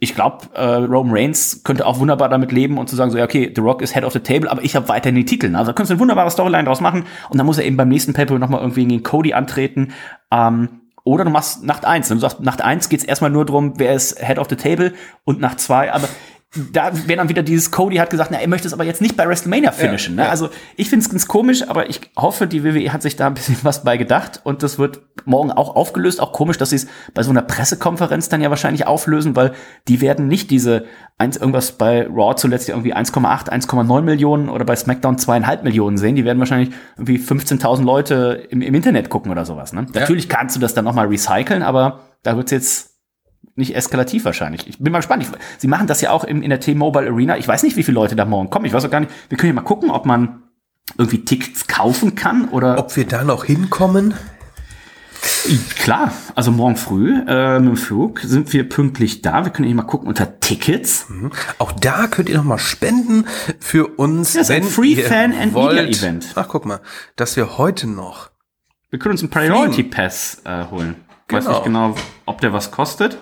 [0.00, 3.24] ich glaube, äh, Roman Reigns könnte auch wunderbar damit leben und zu sagen, so, ja,
[3.24, 5.54] okay, The Rock ist Head of the Table, aber ich habe weiterhin die Titel.
[5.56, 7.88] Also da könntest du eine wunderbare Storyline draus machen und dann muss er eben beim
[7.88, 9.92] nächsten Pay-Per nochmal irgendwie gegen Cody antreten.
[10.30, 10.68] Ähm,
[11.02, 12.08] oder du machst Nacht eins.
[12.08, 14.92] Du sagst, Nacht eins geht's erstmal nur drum, wer ist Head of the Table
[15.24, 16.08] und Nacht zwei, aber
[16.72, 19.18] da wäre dann wieder dieses Cody hat gesagt, na, er möchte es aber jetzt nicht
[19.18, 20.14] bei WrestleMania finishen.
[20.14, 20.26] Ja, ne?
[20.26, 20.30] ja.
[20.30, 23.34] Also ich finde es ganz komisch, aber ich hoffe, die WWE hat sich da ein
[23.34, 26.22] bisschen was bei gedacht und das wird morgen auch aufgelöst.
[26.22, 29.52] Auch komisch, dass sie es bei so einer Pressekonferenz dann ja wahrscheinlich auflösen, weil
[29.88, 30.86] die werden nicht diese
[31.18, 36.16] eins irgendwas bei Raw zuletzt irgendwie 1,8, 1,9 Millionen oder bei SmackDown zweieinhalb Millionen sehen.
[36.16, 39.74] Die werden wahrscheinlich irgendwie 15.000 Leute im, im Internet gucken oder sowas.
[39.74, 39.86] Ne?
[39.92, 42.87] Natürlich kannst du das dann noch mal recyceln, aber da wird's jetzt
[43.54, 44.66] nicht eskalativ wahrscheinlich.
[44.68, 45.22] Ich bin mal gespannt.
[45.22, 47.36] Ich, sie machen das ja auch in, in der T-Mobile Arena.
[47.38, 48.64] Ich weiß nicht, wie viele Leute da morgen kommen.
[48.66, 49.12] Ich weiß auch gar nicht.
[49.28, 50.42] Wir können ja mal gucken, ob man
[50.96, 54.14] irgendwie Tickets kaufen kann oder Ob wir da noch hinkommen?
[55.76, 56.12] klar.
[56.34, 59.44] Also morgen früh äh, mit dem Flug sind wir pünktlich da.
[59.44, 61.06] Wir können ja mal gucken unter Tickets.
[61.58, 63.24] Auch da könnt ihr noch mal spenden
[63.58, 64.34] für uns.
[64.34, 65.74] Das ist ein Free Fan and wollt.
[65.76, 66.32] Media Event.
[66.34, 66.80] Ach, guck mal,
[67.16, 68.30] dass wir heute noch.
[68.90, 70.96] Wir können uns einen Priority Pass äh, holen.
[71.28, 71.56] Weiß Genau.
[71.56, 73.18] nicht genau, ob der was kostet.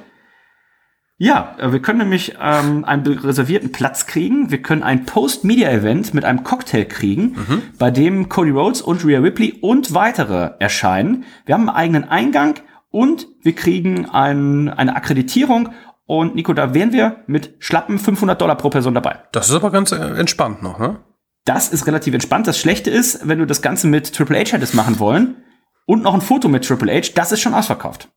[1.19, 4.51] Ja, äh, wir können nämlich ähm, einen reservierten Platz kriegen.
[4.51, 7.37] Wir können ein Post-Media-Event mit einem Cocktail kriegen,
[7.79, 11.25] bei dem Cody Rhodes und Rhea Ripley und weitere erscheinen.
[11.47, 12.55] Wir haben einen eigenen Eingang
[12.91, 15.71] und wir kriegen ein, eine Akkreditierung.
[16.07, 19.25] Und Nico, da wären wir mit schlappen 500 Dollar pro Person dabei.
[19.33, 21.01] Das ist aber ganz äh, entspannt noch, ne?
[21.45, 22.47] Das ist relativ entspannt.
[22.47, 25.37] Das Schlechte ist, wenn du das Ganze mit Triple H hättest machen wollen
[25.85, 28.09] und noch ein Foto mit Triple H, das ist schon ausverkauft.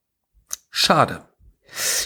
[0.71, 1.21] Schade.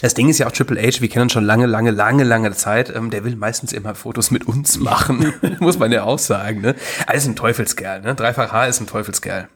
[0.02, 2.94] Das Ding ist ja auch Triple H, wir kennen schon lange, lange, lange, lange Zeit.
[2.94, 5.32] Ähm, der will meistens immer Fotos mit uns machen.
[5.60, 6.74] Muss man ja auch sagen, ne?
[7.06, 8.14] Er ist ein Teufelskerl, ne?
[8.14, 9.48] Dreifach H ist ein Teufelskerl.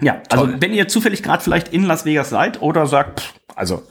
[0.00, 0.56] Ja, also Toll.
[0.60, 3.82] wenn ihr zufällig gerade vielleicht in Las Vegas seid oder sagt, pff, also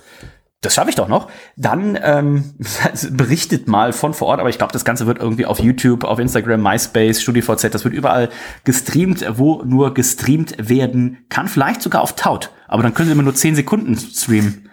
[0.62, 2.56] das schaffe ich doch noch, dann ähm,
[3.12, 4.40] berichtet mal von vor Ort.
[4.40, 7.94] Aber ich glaube, das Ganze wird irgendwie auf YouTube, auf Instagram, MySpace, StudiVZ, das wird
[7.94, 8.30] überall
[8.64, 11.48] gestreamt, wo nur gestreamt werden kann.
[11.48, 12.52] Vielleicht sogar auf Taut.
[12.68, 14.70] Aber dann können sie immer nur 10 Sekunden streamen.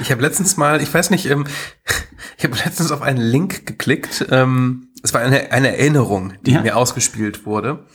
[0.00, 1.46] Ich habe letztens mal, ich weiß nicht, ähm,
[2.38, 4.26] ich habe letztens auf einen Link geklickt.
[4.30, 6.60] Ähm, es war eine, eine Erinnerung, die Ja.
[6.62, 7.86] mir ausgespielt wurde.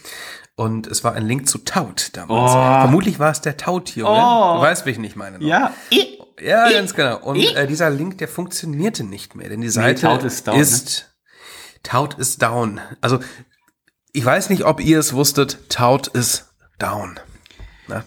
[0.56, 2.52] Und es war ein Link zu Taut damals.
[2.52, 2.82] Oh.
[2.82, 4.12] Vermutlich war es der Taut-Junge.
[4.12, 4.56] Oh.
[4.58, 5.40] Du weißt, wie ich nicht meine.
[5.40, 5.48] noch.
[5.48, 7.18] Ja, i- Ja, ganz genau.
[7.20, 10.62] Und äh, dieser Link, der funktionierte nicht mehr, denn die Seite Taut ist down, ne?
[10.62, 11.10] ist
[11.84, 12.82] Taut ist down.
[13.02, 13.20] Also
[14.12, 15.70] ich weiß nicht, ob ihr es wusstet.
[15.70, 17.20] Taut ist down.
[17.88, 18.04] Na?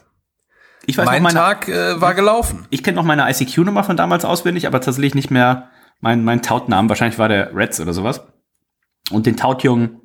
[0.86, 2.66] ich weiß Mein noch meine, Tag äh, war gelaufen.
[2.70, 6.88] Ich kenne noch meine ICQ-Nummer von damals auswendig, aber tatsächlich nicht mehr mein, mein Tautnamen.
[6.88, 8.22] Wahrscheinlich war der Reds oder sowas.
[9.10, 10.00] Und den Tautjungen,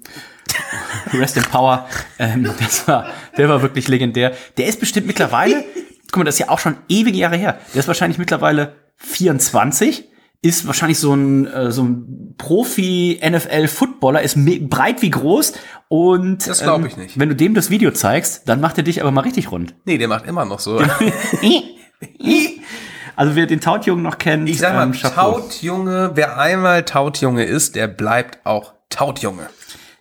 [1.13, 1.87] Rest in Power,
[2.19, 4.33] ähm, das war, der war wirklich legendär.
[4.57, 5.63] Der ist bestimmt mittlerweile,
[6.11, 7.59] guck mal, das ist ja auch schon ewige Jahre her.
[7.73, 10.05] Der ist wahrscheinlich mittlerweile 24,
[10.41, 14.37] ist wahrscheinlich so ein, äh, so ein Profi-NFL-Footballer, ist
[14.69, 15.53] breit wie groß
[15.87, 17.19] und Das glaub ähm, ich nicht.
[17.19, 19.73] wenn du dem das Video zeigst, dann macht er dich aber mal richtig rund.
[19.85, 20.81] Nee, der macht immer noch so.
[23.15, 25.39] Also wer den Tautjungen noch kennt, Ich sag mal, ähm, Chapeau.
[25.39, 29.49] Tautjunge, wer einmal Tautjunge ist, der bleibt auch Tautjunge.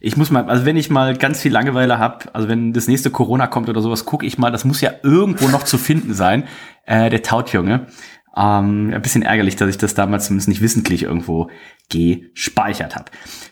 [0.07, 3.11] Ich muss mal, also wenn ich mal ganz viel Langeweile habe, also wenn das nächste
[3.11, 6.45] Corona kommt oder sowas, gucke ich mal, das muss ja irgendwo noch zu finden sein,
[6.85, 7.89] äh, der Tautjunge.
[8.37, 11.51] Ähm, ein bisschen ärgerlich, dass ich das damals zumindest nicht wissentlich irgendwo
[11.91, 13.07] gespeichert habe.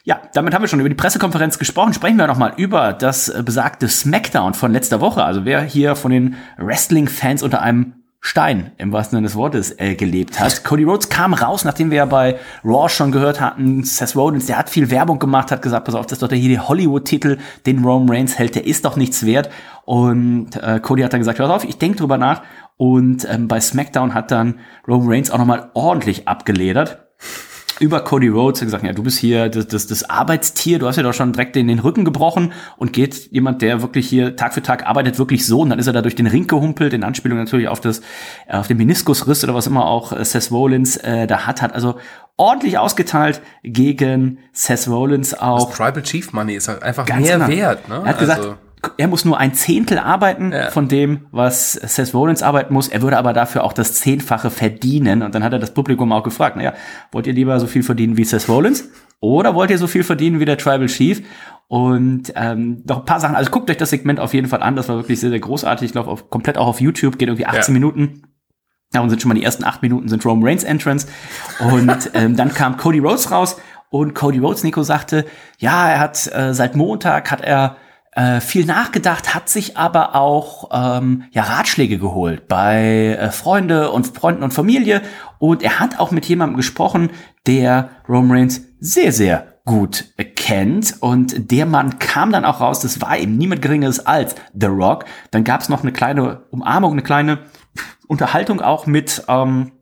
[0.04, 1.92] Ja, damit haben wir schon über die Pressekonferenz gesprochen.
[1.92, 5.24] Sprechen wir noch mal über das besagte Smackdown von letzter Woche.
[5.24, 9.96] Also wer hier von den Wrestling-Fans unter einem Stein im wahrsten Sinne des Wortes äh,
[9.96, 10.64] gelebt hat.
[10.64, 14.56] Cody Rhodes kam raus, nachdem wir ja bei Raw schon gehört hatten, Seth Rollins, der
[14.56, 17.36] hat viel Werbung gemacht, hat gesagt, pass auf, das ist doch der hier der Hollywood-Titel,
[17.66, 19.50] den Roman Reigns hält, der ist doch nichts wert.
[19.84, 22.40] Und äh, Cody hat dann gesagt, pass auf, ich denke drüber nach.
[22.78, 24.58] Und ähm, bei SmackDown hat dann
[24.88, 27.04] Roman Reigns auch nochmal ordentlich abgeledert
[27.80, 30.96] über Cody Rhodes hat gesagt, ja, du bist hier das, das, das Arbeitstier, du hast
[30.96, 34.54] ja doch schon direkt in den Rücken gebrochen und geht jemand, der wirklich hier Tag
[34.54, 37.02] für Tag arbeitet, wirklich so und dann ist er da durch den Ring gehumpelt, in
[37.02, 38.00] Anspielung natürlich auf das,
[38.46, 41.74] äh, auf den Meniskusriss oder was immer auch äh, Seth Rollins äh, da hat, hat
[41.74, 41.96] also
[42.36, 45.68] ordentlich ausgeteilt gegen Seth Rollins auch.
[45.68, 47.48] Das Tribal Chief Money ist halt einfach Ganz mehr genau.
[47.48, 47.88] wert.
[47.88, 48.02] Ne?
[48.04, 48.56] Er hat gesagt, Also,
[48.98, 50.70] er muss nur ein Zehntel arbeiten Ja.
[50.70, 52.88] von dem, was Seth Rollins arbeiten muss.
[52.88, 55.22] Er würde aber dafür auch das Zehnfache verdienen.
[55.22, 56.72] Und dann hat er das Publikum auch gefragt, naja,
[57.12, 58.88] wollt ihr lieber so viel verdienen wie Seth Rollins?
[59.20, 61.22] Oder wollt ihr so viel verdienen wie der Tribal Chief?
[61.68, 63.36] Und ähm, noch ein paar Sachen.
[63.36, 64.76] Also guckt euch das Segment auf jeden Fall an.
[64.76, 65.86] Das war wirklich sehr, sehr großartig.
[65.86, 67.18] Ich glaube, komplett auch auf YouTube.
[67.18, 67.80] Geht irgendwie 18 Ja.
[67.80, 68.22] Minuten.
[68.94, 71.08] Ja, und sind schon mal die ersten acht Minuten sind Roman Reigns Entrance.
[71.58, 73.56] Und ähm, dann kam Cody Rhodes raus
[73.90, 75.24] und Cody Rhodes, Nico, sagte,
[75.58, 77.76] ja, er hat äh, seit Montag hat er
[78.14, 84.06] äh, viel nachgedacht, hat sich aber auch ähm, ja, Ratschläge geholt bei äh, Freunde und
[84.06, 85.02] Freunden und Familie.
[85.38, 87.10] Und er hat auch mit jemandem gesprochen,
[87.46, 90.04] der Roman Reigns sehr, sehr gut
[90.36, 90.96] kennt.
[91.00, 95.06] Und der Mann kam dann auch raus, das war eben niemand Geringeres als The Rock.
[95.30, 97.40] Dann gab es noch eine kleine Umarmung, eine kleine
[98.06, 99.72] Unterhaltung auch mit ähm,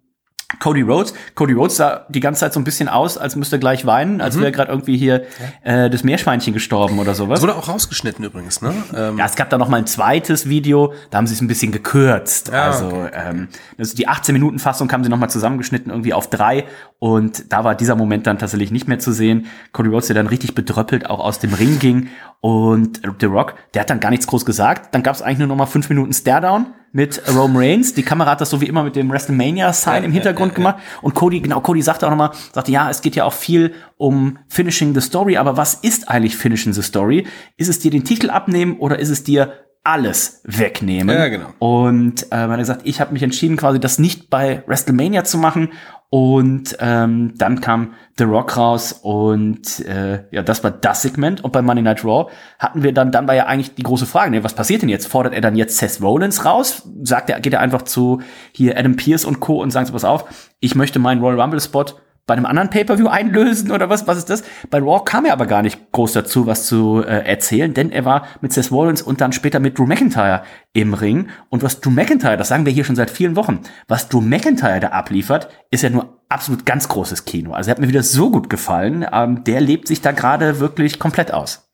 [0.61, 1.15] Cody Rhodes.
[1.35, 4.21] Cody Rhodes sah die ganze Zeit so ein bisschen aus, als müsste er gleich weinen,
[4.21, 5.23] als wäre gerade irgendwie hier
[5.65, 7.41] äh, das Meerschweinchen gestorben oder sowas.
[7.41, 8.75] Das wurde auch rausgeschnitten übrigens, ne?
[8.95, 11.49] Ähm, Ja, es gab da noch mal ein zweites Video, da haben sie es ein
[11.49, 12.49] bisschen gekürzt.
[12.53, 16.29] Ja, also ähm, also die 18 Minuten Fassung haben sie noch mal zusammengeschnitten irgendwie auf
[16.31, 16.65] drei
[17.03, 19.47] und da war dieser Moment dann tatsächlich nicht mehr zu sehen.
[19.73, 22.11] Cody Rhodes, der dann richtig bedröppelt auch aus dem Ring ging
[22.41, 24.95] und The Rock, der hat dann gar nichts groß gesagt.
[24.95, 27.95] Dann gab es eigentlich nur noch mal fünf Minuten Staredown mit Roman Reigns.
[27.95, 30.77] Die Kamera hat das so wie immer mit dem WrestleMania-Sign im Hintergrund gemacht.
[31.01, 34.39] Und Cody, genau, Cody sagte auch nochmal, sagte, ja, es geht ja auch viel um
[34.47, 37.27] Finishing the Story, aber was ist eigentlich Finishing the Story?
[37.57, 41.17] Ist es dir den Titel abnehmen oder ist es dir alles wegnehmen?
[41.17, 41.49] Ja, genau.
[41.59, 45.39] Und äh, man hat gesagt, ich habe mich entschieden, quasi das nicht bei WrestleMania zu
[45.39, 45.71] machen.
[46.15, 51.43] Und ähm, dann kam The Rock raus und äh, ja, das war das Segment.
[51.43, 54.31] Und bei Monday Night Raw hatten wir dann, dann war ja eigentlich die große Frage,
[54.31, 55.07] ne, was passiert denn jetzt?
[55.07, 56.87] Fordert er dann jetzt Seth Rollins raus?
[57.03, 58.21] Sagt er, geht er einfach zu
[58.53, 59.63] hier Adam Pierce und Co.
[59.63, 60.27] und sagt, so, pass auf,
[60.61, 61.87] ich möchte meinen Royal Rumble Spot
[62.33, 64.07] bei einem anderen Pay-Per-View einlösen oder was?
[64.07, 64.43] Was ist das?
[64.71, 68.07] Bei Raw kam er aber gar nicht groß dazu, was zu äh, erzählen, denn er
[68.07, 70.43] war mit Seth Rollins und dann später mit Drew McIntyre
[70.73, 71.29] im Ring.
[71.51, 74.81] Und was Drew McIntyre, das sagen wir hier schon seit vielen Wochen, was Drew McIntyre
[74.81, 77.53] da abliefert, ist ja nur absolut ganz großes Kino.
[77.53, 79.05] Also er hat mir wieder so gut gefallen.
[79.13, 81.71] Ähm, der lebt sich da gerade wirklich komplett aus.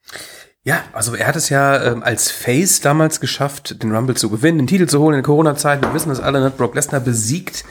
[0.65, 4.59] Ja, also er hat es ja ähm, als Face damals geschafft, den Rumble zu gewinnen,
[4.59, 5.83] den Titel zu holen in der Corona-Zeit.
[5.83, 7.65] Wir wissen das alle, hat Brock Lesnar besiegt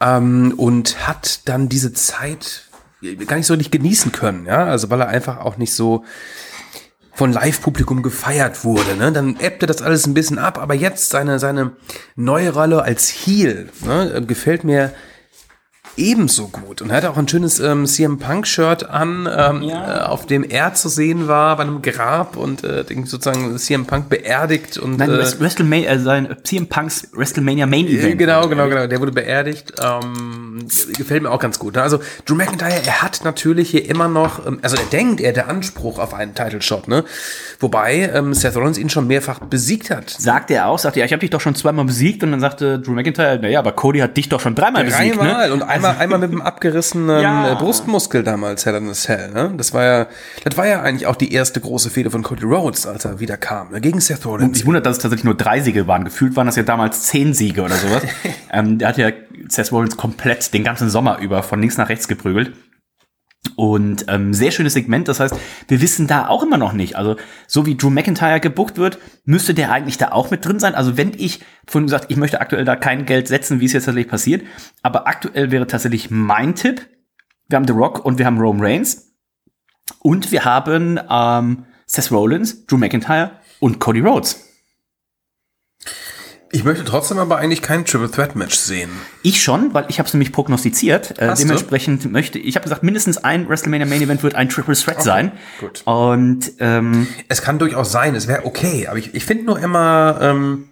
[0.00, 2.64] ähm, und hat dann diese Zeit
[3.26, 6.04] gar nicht so richtig genießen können, ja, also weil er einfach auch nicht so
[7.14, 8.96] von Live-Publikum gefeiert wurde.
[8.96, 9.12] Ne?
[9.12, 11.72] Dann ebbte das alles ein bisschen ab, aber jetzt seine, seine
[12.16, 14.92] neue Rolle als Heel ne, gefällt mir
[15.96, 16.80] ebenso gut.
[16.82, 20.74] Und er hatte auch ein schönes ähm, CM Punk-Shirt an, ähm, äh, auf dem er
[20.74, 25.18] zu sehen war bei einem Grab und äh, sozusagen CM Punk beerdigt und Nein, äh,
[25.18, 28.18] Wrest- WrestleMania, äh, sein CM Punks WrestleMania Main Event.
[28.18, 28.86] Genau, genau, genau.
[28.86, 29.72] Der wurde beerdigt.
[29.82, 31.76] Ähm, gefällt mir auch ganz gut.
[31.76, 31.82] ne?
[31.82, 35.48] Also Drew McIntyre, er hat natürlich hier immer noch, ähm, also er denkt, er der
[35.48, 37.04] Anspruch auf einen Title Shot, ne?
[37.60, 40.10] Wobei ähm, Seth Rollins ihn schon mehrfach besiegt hat.
[40.10, 42.78] Sagte er auch, sagte, ja, ich habe dich doch schon zweimal besiegt und dann sagte
[42.80, 45.54] Drew McIntyre, naja, aber Cody hat dich doch schon dreimal besiegt, Dreimal ne?
[45.54, 47.52] und einmal, einmal mit dem abgerissenen Ja.
[47.52, 49.52] äh, Brustmuskel damals, Hell in a Cell, ne?
[49.56, 50.06] Das war ja,
[50.44, 53.36] das war ja eigentlich auch die erste große Fehde von Cody Rhodes, als er wieder
[53.36, 53.80] kam, ne?
[53.80, 54.58] Gegen Seth Und Rollins.
[54.58, 56.04] ich wundert, dass es tatsächlich nur drei Siege waren.
[56.04, 58.02] Gefühlt waren das ja damals zehn Siege oder sowas.
[58.52, 59.10] ähm, der hat ja
[59.48, 62.52] Seth Rollins komplett den ganzen Sommer über von links nach rechts geprügelt.
[63.56, 65.08] Und ähm, sehr schönes Segment.
[65.08, 65.34] Das heißt,
[65.68, 66.96] wir wissen da auch immer noch nicht.
[66.96, 70.74] Also so wie Drew McIntyre gebuckt wird, müsste der eigentlich da auch mit drin sein.
[70.74, 73.84] Also wenn ich vorhin gesagt, ich möchte aktuell da kein Geld setzen, wie es jetzt
[73.84, 74.46] tatsächlich passiert.
[74.82, 76.88] Aber aktuell wäre tatsächlich mein Tipp.
[77.48, 79.12] Wir haben The Rock und wir haben Rome Reigns.
[79.98, 84.51] Und wir haben ähm, Seth Rollins, Drew McIntyre und Cody Rhodes.
[86.54, 88.90] Ich möchte trotzdem aber eigentlich kein Triple Threat Match sehen.
[89.22, 91.18] Ich schon, weil ich habe es nämlich prognostiziert.
[91.18, 91.46] Äh, Hast du?
[91.46, 95.32] dementsprechend möchte ich habe gesagt, mindestens ein WrestleMania Main Event wird ein Triple Threat sein.
[95.58, 95.80] gut.
[95.86, 100.18] Und ähm, Es kann durchaus sein, es wäre okay, aber ich, ich finde nur immer,
[100.20, 100.68] ähm,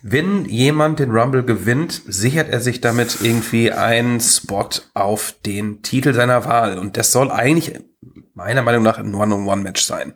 [0.00, 6.14] wenn jemand den Rumble gewinnt, sichert er sich damit irgendwie einen Spot auf den Titel
[6.14, 6.78] seiner Wahl.
[6.78, 7.74] Und das soll eigentlich
[8.34, 10.14] meiner Meinung nach ein One-on-One-Match sein.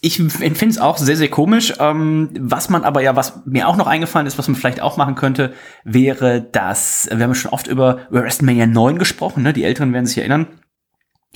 [0.00, 1.74] Ich finde es auch sehr, sehr komisch.
[1.80, 4.96] Ähm, was man aber ja, was mir auch noch eingefallen ist, was man vielleicht auch
[4.96, 9.52] machen könnte, wäre, dass, wir haben schon oft über, über WrestleMania 9 gesprochen, ne?
[9.52, 10.46] die Älteren werden sich erinnern.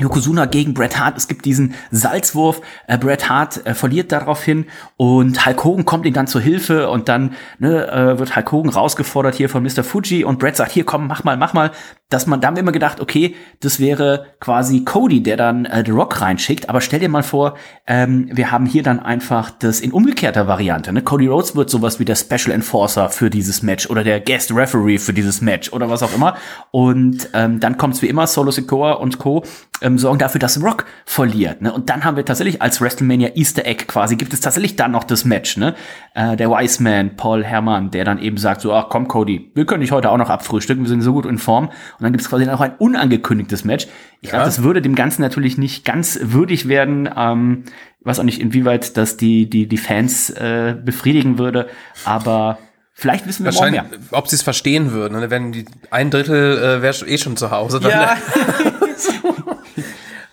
[0.02, 1.16] Yokozuna gegen Bret Hart.
[1.16, 2.60] Es gibt diesen Salzwurf.
[2.86, 7.08] Äh, Bret Hart äh, verliert daraufhin und Hulk Hogan kommt ihm dann zur Hilfe und
[7.08, 9.84] dann ne, äh, wird Hulk Hogan rausgefordert hier von Mr.
[9.84, 11.70] Fuji und Bret sagt, hier komm, mach mal, mach mal.
[12.08, 15.82] Dass man, da haben wir immer gedacht, okay, das wäre quasi Cody, der dann äh,
[15.84, 16.68] The Rock reinschickt.
[16.68, 20.92] Aber stell dir mal vor, ähm, wir haben hier dann einfach das in umgekehrter Variante.
[20.92, 21.00] Ne?
[21.02, 24.98] Cody Rhodes wird sowas wie der Special Enforcer für dieses Match oder der Guest Referee
[24.98, 26.36] für dieses Match oder was auch immer.
[26.70, 29.42] Und ähm, dann kommt es wie immer, Solo Sikoa und Co.
[29.82, 31.60] Ähm, sorgen dafür, dass Rock verliert.
[31.62, 31.72] Ne?
[31.72, 35.04] Und dann haben wir tatsächlich als WrestleMania Easter Egg quasi, gibt es tatsächlich dann noch
[35.04, 35.56] das Match.
[35.56, 35.74] Ne?
[36.14, 39.66] Äh, der Wise Man, Paul Herrmann, der dann eben sagt, so, ach komm Cody, wir
[39.66, 41.66] können dich heute auch noch abfrühstücken, wir sind so gut in Form.
[41.66, 43.86] Und dann gibt es quasi auch ein unangekündigtes Match.
[44.20, 47.08] Ich glaube, das würde dem Ganzen natürlich nicht ganz würdig werden.
[47.14, 47.64] Ähm,
[48.00, 51.68] ich weiß auch nicht, inwieweit das die, die, die Fans äh, befriedigen würde,
[52.04, 52.58] aber
[52.94, 53.86] vielleicht wissen wir morgen mehr.
[54.10, 55.20] Ob sie es verstehen würden.
[55.20, 55.30] Ne?
[55.30, 57.78] Wenn die ein Drittel äh, wäre eh schon zu Hause.
[57.78, 58.16] Dann Ja,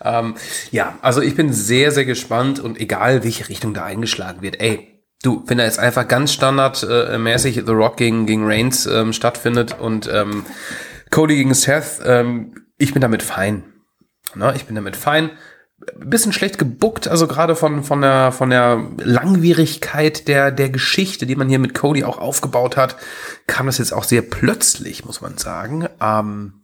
[0.02, 0.34] Ähm,
[0.70, 4.90] ja, also ich bin sehr, sehr gespannt und egal, welche Richtung da eingeschlagen wird, ey,
[5.22, 10.08] Du, wenn da jetzt einfach ganz standardmäßig The Rock gegen, gegen Reigns ähm, stattfindet und
[10.10, 10.46] ähm,
[11.10, 13.64] Cody gegen Seth, ähm, ich bin damit fein.
[14.34, 15.30] Na, ich bin damit fein.
[15.96, 21.36] Bisschen schlecht gebuckt, also gerade von, von, der, von der Langwierigkeit der, der Geschichte, die
[21.36, 22.96] man hier mit Cody auch aufgebaut hat,
[23.46, 25.86] kam das jetzt auch sehr plötzlich, muss man sagen.
[26.00, 26.59] Ähm,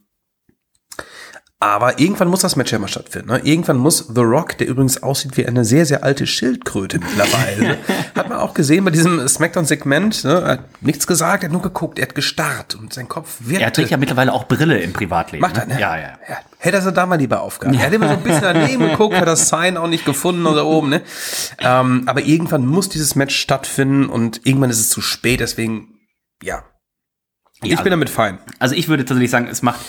[1.58, 3.30] aber irgendwann muss das Match ja mal stattfinden.
[3.30, 3.40] Ne?
[3.42, 7.78] Irgendwann muss The Rock, der übrigens aussieht wie eine sehr, sehr alte Schildkröte mittlerweile,
[8.14, 10.42] hat man auch gesehen bei diesem Smackdown-Segment, ne?
[10.42, 13.62] er hat nichts gesagt, er hat nur geguckt, er hat gestarrt und sein Kopf wird.
[13.62, 15.40] Er trägt ja mittlerweile auch Brille im Privatleben.
[15.40, 15.74] Macht er, ne?
[15.74, 15.80] ne?
[15.80, 16.18] Ja, ja.
[16.28, 16.36] ja.
[16.58, 17.74] Hätte er sie da mal lieber aufgehabt.
[17.74, 20.66] Er hätte immer so ein bisschen daneben geguckt, hat das Sign auch nicht gefunden oder
[20.66, 21.02] oben, ne?
[21.60, 26.00] Ähm, aber irgendwann muss dieses Match stattfinden und irgendwann ist es zu spät, deswegen,
[26.42, 26.64] ja.
[27.62, 28.38] Ich Ja, bin damit fein.
[28.58, 29.80] Also ich würde tatsächlich sagen, es macht,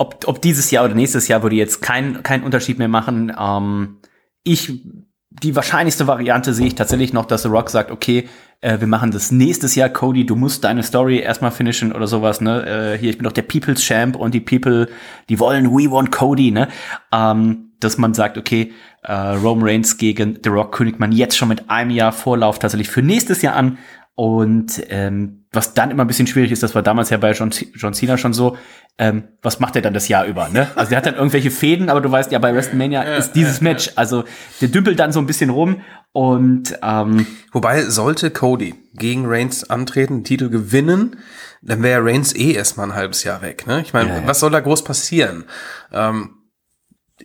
[0.00, 3.32] ob, ob dieses Jahr oder nächstes Jahr würde jetzt kein, kein Unterschied mehr machen.
[3.38, 3.98] Ähm,
[4.42, 4.82] ich,
[5.28, 8.26] die wahrscheinlichste Variante sehe ich tatsächlich noch, dass The Rock sagt, okay,
[8.62, 12.40] äh, wir machen das nächstes Jahr, Cody, du musst deine Story erstmal finishen oder sowas,
[12.40, 12.94] ne?
[12.94, 14.88] Äh, hier, ich bin doch der People's Champ und die People,
[15.28, 16.68] die wollen, we want Cody, ne?
[17.12, 21.48] Ähm, dass man sagt, okay, äh, Roman Reigns gegen The Rock kündigt man jetzt schon
[21.48, 23.76] mit einem Jahr Vorlauf tatsächlich für nächstes Jahr an.
[24.14, 27.50] Und ähm, was dann immer ein bisschen schwierig ist, das war damals ja bei John,
[27.74, 28.56] John Cena schon so,
[29.00, 30.50] ähm, was macht er dann das Jahr über?
[30.50, 30.68] Ne?
[30.76, 33.90] Also der hat dann irgendwelche Fäden, aber du weißt ja, bei WrestleMania ist dieses Match.
[33.96, 34.24] Also
[34.60, 35.80] der dümpelt dann so ein bisschen rum
[36.12, 41.16] und ähm, Wobei, sollte Cody gegen Reigns antreten, Titel gewinnen,
[41.62, 43.66] dann wäre Reigns eh erstmal ein halbes Jahr weg.
[43.66, 43.80] Ne?
[43.80, 44.26] Ich meine, Ja, ja.
[44.26, 45.44] was soll da groß passieren?
[45.92, 46.36] Ähm,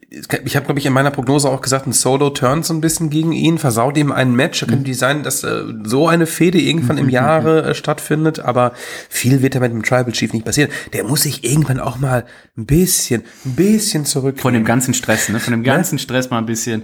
[0.10, 3.10] ich habe, glaube ich, in meiner Prognose auch gesagt, ein Solo turnt so ein bisschen
[3.10, 4.60] gegen ihn, versaut ihm ein Match.
[4.60, 8.74] Da könnte sein, dass äh, so eine Fehde irgendwann im Jahre äh, stattfindet, aber
[9.10, 10.72] viel wird damit mit dem Tribal Chief nicht passieren.
[10.94, 12.26] Der muss sich irgendwann auch mal
[12.58, 14.40] ein bisschen, ein bisschen zurück.
[14.40, 15.40] von dem ganzen Stress, ne?
[15.40, 16.84] von dem ganzen Stress mal ein bisschen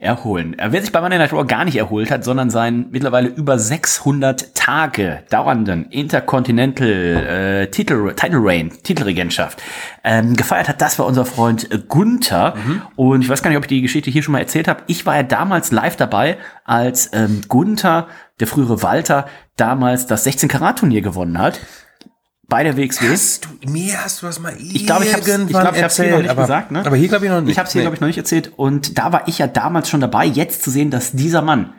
[0.00, 0.58] erholen.
[0.58, 3.58] Äh, Wer sich bei Monday Night Raw gar nicht erholt hat, sondern seinen mittlerweile über
[3.58, 9.62] 600 Tage dauernden Intercontinental äh, Titel, Title Reign, Titelregentschaft
[10.02, 12.54] ähm, gefeiert hat, das war unser Freund Gunther.
[12.96, 14.82] Und ich weiß gar nicht, ob ich die Geschichte hier schon mal erzählt habe.
[14.86, 18.08] Ich war ja damals live dabei, als ähm, Gunther,
[18.40, 21.60] der frühere Walter, damals das 16-Karat-Turnier gewonnen hat.
[22.50, 23.08] Bei der WXW.
[23.08, 25.96] Hast du, mir hast du das mal Ich glaube, ich habe ich glaub, ich hab's
[25.96, 26.84] hier noch erzählt, nicht aber, gesagt, ne?
[26.84, 27.52] aber hier glaube ich noch nicht.
[27.52, 27.84] Ich habe es hier, Nee.
[27.84, 28.52] glaube ich, noch nicht erzählt.
[28.56, 31.72] Und da war ich ja damals schon dabei, jetzt zu sehen, dass dieser Mann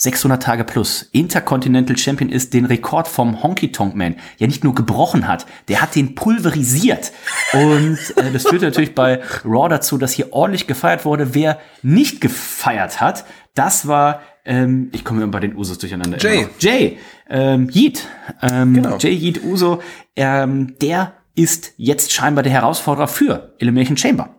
[0.00, 4.74] 600 Tage plus Intercontinental Champion ist, den Rekord vom Honky Tonk Man ja nicht nur
[4.74, 7.10] gebrochen hat, der hat den pulverisiert.
[7.52, 11.34] Und äh, das führte natürlich bei Raw dazu, dass hier ordentlich gefeiert wurde.
[11.34, 16.18] Wer nicht gefeiert hat, das war, ähm, ich komme immer bei den Usos durcheinander.
[16.18, 16.40] Jay.
[16.40, 16.50] immer.
[16.58, 18.08] Jay, ähm, Yeet,
[18.42, 18.96] ähm, Genau.
[18.96, 19.82] Jay Yeet Uso,
[20.16, 24.30] ähm, der ist jetzt scheinbar der Herausforderer für Elimination Chamber.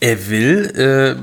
[0.00, 0.66] Er will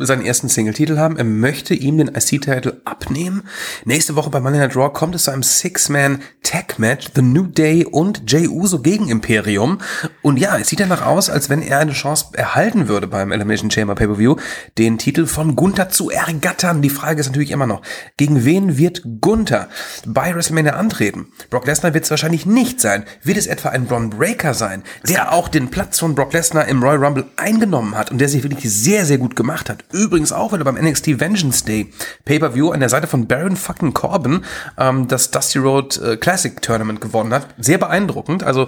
[0.01, 1.17] äh, seinen ersten Single-Titel haben.
[1.17, 3.43] Er möchte ihm den IC-Titel abnehmen.
[3.83, 7.09] Nächste Woche bei Monday Night Raw kommt es zu einem Six-Man-Tag-Match.
[7.13, 9.79] The New Day und Jay Uso gegen Imperium.
[10.21, 13.69] Und ja, es sieht danach aus, als wenn er eine Chance erhalten würde beim Elimination
[13.69, 14.37] Chamber Pay-Per-View,
[14.77, 16.81] den Titel von Gunther zu ergattern.
[16.81, 17.81] Die Frage ist natürlich immer noch,
[18.15, 19.67] gegen wen wird Gunther
[20.05, 21.27] bei WrestleMania antreten?
[21.49, 23.03] Brock Lesnar wird es wahrscheinlich nicht sein.
[23.23, 26.81] Wird es etwa ein Braun Breaker sein, der auch den Platz von Brock Lesnar im
[26.81, 29.83] Royal Rumble eingenommen hat und der sich wirklich sehr, sehr gut gemacht hat.
[29.91, 31.91] Übrigens auch, weil er beim NXT Vengeance Day
[32.25, 34.41] Pay-Per-View an der Seite von Baron fucking Corbin
[34.77, 37.47] ähm, das Dusty Road äh, Classic Tournament gewonnen hat.
[37.57, 38.43] Sehr beeindruckend.
[38.43, 38.67] Also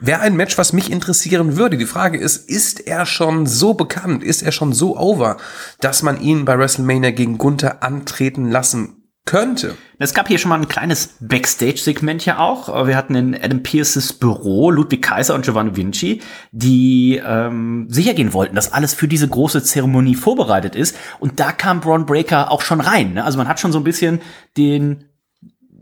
[0.00, 1.76] Wäre ein Match, was mich interessieren würde.
[1.76, 5.38] Die Frage ist, ist er schon so bekannt, ist er schon so over,
[5.80, 8.97] dass man ihn bei WrestleMania gegen Gunther antreten lassen
[9.28, 9.76] könnte?
[9.98, 12.86] Es gab hier schon mal ein kleines Backstage-Segment ja auch.
[12.86, 18.56] Wir hatten in Adam Pierces Büro Ludwig Kaiser und Giovanni Vinci, die ähm, sicher wollten,
[18.56, 20.96] dass alles für diese große Zeremonie vorbereitet ist.
[21.20, 23.12] Und da kam Braun Breaker auch schon rein.
[23.12, 23.24] Ne?
[23.24, 24.20] Also man hat schon so ein bisschen
[24.56, 25.04] den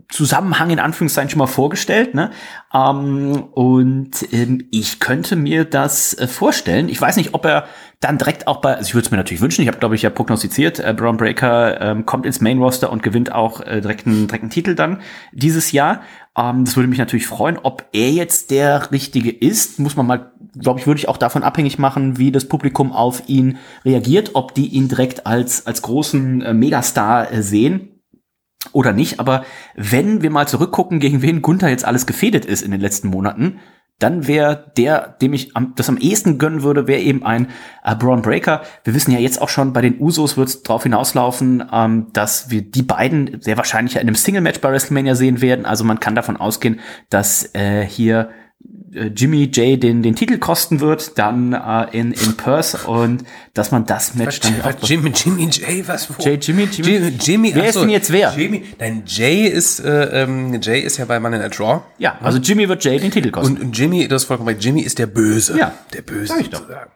[0.09, 2.31] Zusammenhang in Anführungszeichen schon mal vorgestellt, ne?
[2.73, 6.87] Ähm, und ähm, ich könnte mir das äh, vorstellen.
[6.87, 7.65] Ich weiß nicht, ob er
[7.99, 10.03] dann direkt auch bei, also ich würde es mir natürlich wünschen, ich habe, glaube ich,
[10.03, 14.07] ja prognostiziert, äh, Braun Breaker ähm, kommt ins Main Roster und gewinnt auch äh, direkt,
[14.07, 15.01] einen, direkt einen Titel dann
[15.33, 16.01] dieses Jahr.
[16.37, 17.59] Ähm, das würde mich natürlich freuen.
[17.61, 21.43] Ob er jetzt der Richtige ist, muss man mal, glaube ich, würde ich auch davon
[21.43, 26.41] abhängig machen, wie das Publikum auf ihn reagiert, ob die ihn direkt als, als großen
[26.43, 27.89] äh, Megastar äh, sehen
[28.73, 32.71] oder nicht, aber wenn wir mal zurückgucken, gegen wen Gunther jetzt alles gefädet ist in
[32.71, 33.59] den letzten Monaten,
[33.99, 37.47] dann wäre der, dem ich am, das am ehesten gönnen würde, wäre eben ein
[37.83, 38.61] äh, Braun Breaker.
[38.83, 42.51] Wir wissen ja jetzt auch schon, bei den Usos wird es darauf hinauslaufen, ähm, dass
[42.51, 45.65] wir die beiden sehr wahrscheinlich in einem Single-Match bei WrestleMania sehen werden.
[45.65, 46.79] Also man kann davon ausgehen,
[47.09, 48.29] dass äh, hier
[49.05, 53.23] Jimmy J den, den Titel kosten wird, dann äh, in, in Perth und
[53.53, 56.09] dass man das Match dann Was, Jimmy, Jimmy J, was?
[56.09, 56.21] Wo?
[56.23, 56.89] J, Jimmy, Jimmy.
[56.89, 58.33] Jimmy, Jimmy Wer ach ist so, denn jetzt wer?
[58.35, 61.81] Jimmy, nein, Jay ist, äh, ähm, Jay ist ja bei Mann in a Draw.
[61.97, 63.55] Ja, also Jimmy wird Jay den Titel kosten.
[63.57, 65.57] Und, und Jimmy, das ist vollkommen recht, Jimmy ist der Böse.
[65.57, 66.27] Ja, Der Böse.
[66.27, 66.59] sag ich doch.
[66.59, 66.91] sozusagen.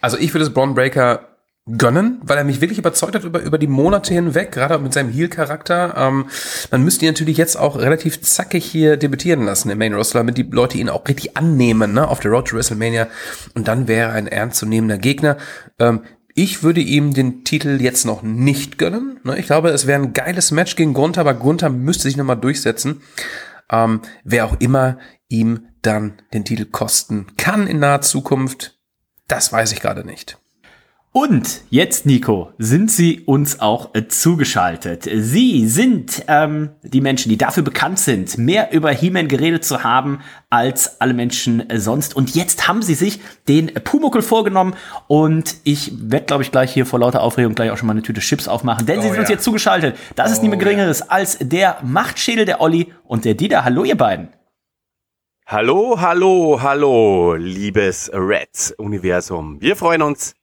[0.00, 1.33] Also ich würde es Braun Breaker
[1.66, 5.10] gönnen, weil er mich wirklich überzeugt hat über, über die Monate hinweg, gerade mit seinem
[5.10, 5.94] Heel-Charakter.
[5.96, 6.26] Ähm,
[6.70, 10.36] man müsste ihn natürlich jetzt auch relativ zackig hier debütieren lassen im Main Roster, damit
[10.36, 13.08] die Leute ihn auch richtig annehmen, ne, auf der Road to WrestleMania.
[13.54, 15.38] Und dann wäre er ein ernstzunehmender Gegner.
[15.78, 16.02] Ähm,
[16.34, 19.20] ich würde ihm den Titel jetzt noch nicht gönnen.
[19.22, 19.38] Ne?
[19.38, 23.00] Ich glaube, es wäre ein geiles Match gegen Gunther, aber Gunther müsste sich nochmal durchsetzen.
[23.70, 24.98] Ähm, wer auch immer
[25.28, 28.78] ihm dann den Titel kosten kann in naher Zukunft,
[29.28, 30.38] das weiß ich gerade nicht.
[31.16, 35.08] Und jetzt, Nico, sind Sie uns auch äh, zugeschaltet.
[35.08, 40.18] Sie sind ähm, die Menschen, die dafür bekannt sind, mehr über He-Man geredet zu haben
[40.50, 42.16] als alle Menschen äh, sonst.
[42.16, 44.74] Und jetzt haben Sie sich den Pumuckel vorgenommen
[45.06, 48.02] und ich werde, glaube ich, gleich hier vor lauter Aufregung gleich auch schon mal eine
[48.02, 49.36] Tüte Chips aufmachen, denn Sie Oh sind uns ja.
[49.36, 49.96] jetzt zugeschaltet.
[50.16, 53.64] Das ist niemand Geringeres als der Machtschädel, der Olli und der Dieter.
[53.64, 54.30] Hallo, ihr beiden.
[55.46, 59.60] Hallo, hallo, hallo, liebes Reds-Universum.
[59.60, 60.34] Wir freuen uns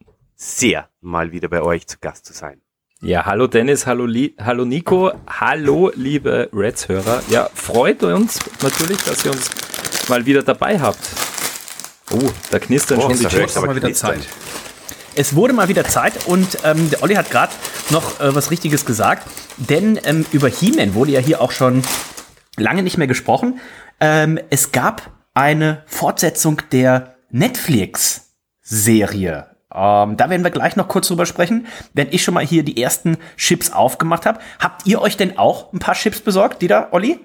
[0.45, 2.61] sehr, mal wieder bei euch zu Gast zu sein.
[2.99, 7.21] Ja, hallo Dennis, hallo, Li hallo Nico, hallo liebe Reds-Hörer.
[7.29, 9.51] Ja, freut uns natürlich, dass ihr uns
[10.09, 10.97] mal wieder dabei habt.
[12.11, 13.55] Oh, da knistern Oh, schon die ich Chips.
[13.55, 14.15] aber mal wieder knistern.
[14.19, 14.27] Zeit.
[15.15, 17.53] Es wurde mal wieder Zeit und ähm, der Olli hat gerade
[17.91, 19.27] noch äh, was Richtiges gesagt,
[19.57, 21.83] denn ähm, über He-Man wurde ja hier auch schon
[22.57, 23.59] lange nicht mehr gesprochen.
[23.99, 29.50] Ähm, es gab eine Fortsetzung der Netflix-Serie.
[29.73, 32.81] Ähm, da werden wir gleich noch kurz drüber sprechen, wenn ich schon mal hier die
[32.81, 34.39] ersten Chips aufgemacht habe.
[34.59, 37.19] Habt ihr euch denn auch ein paar Chips besorgt, die da, Olli?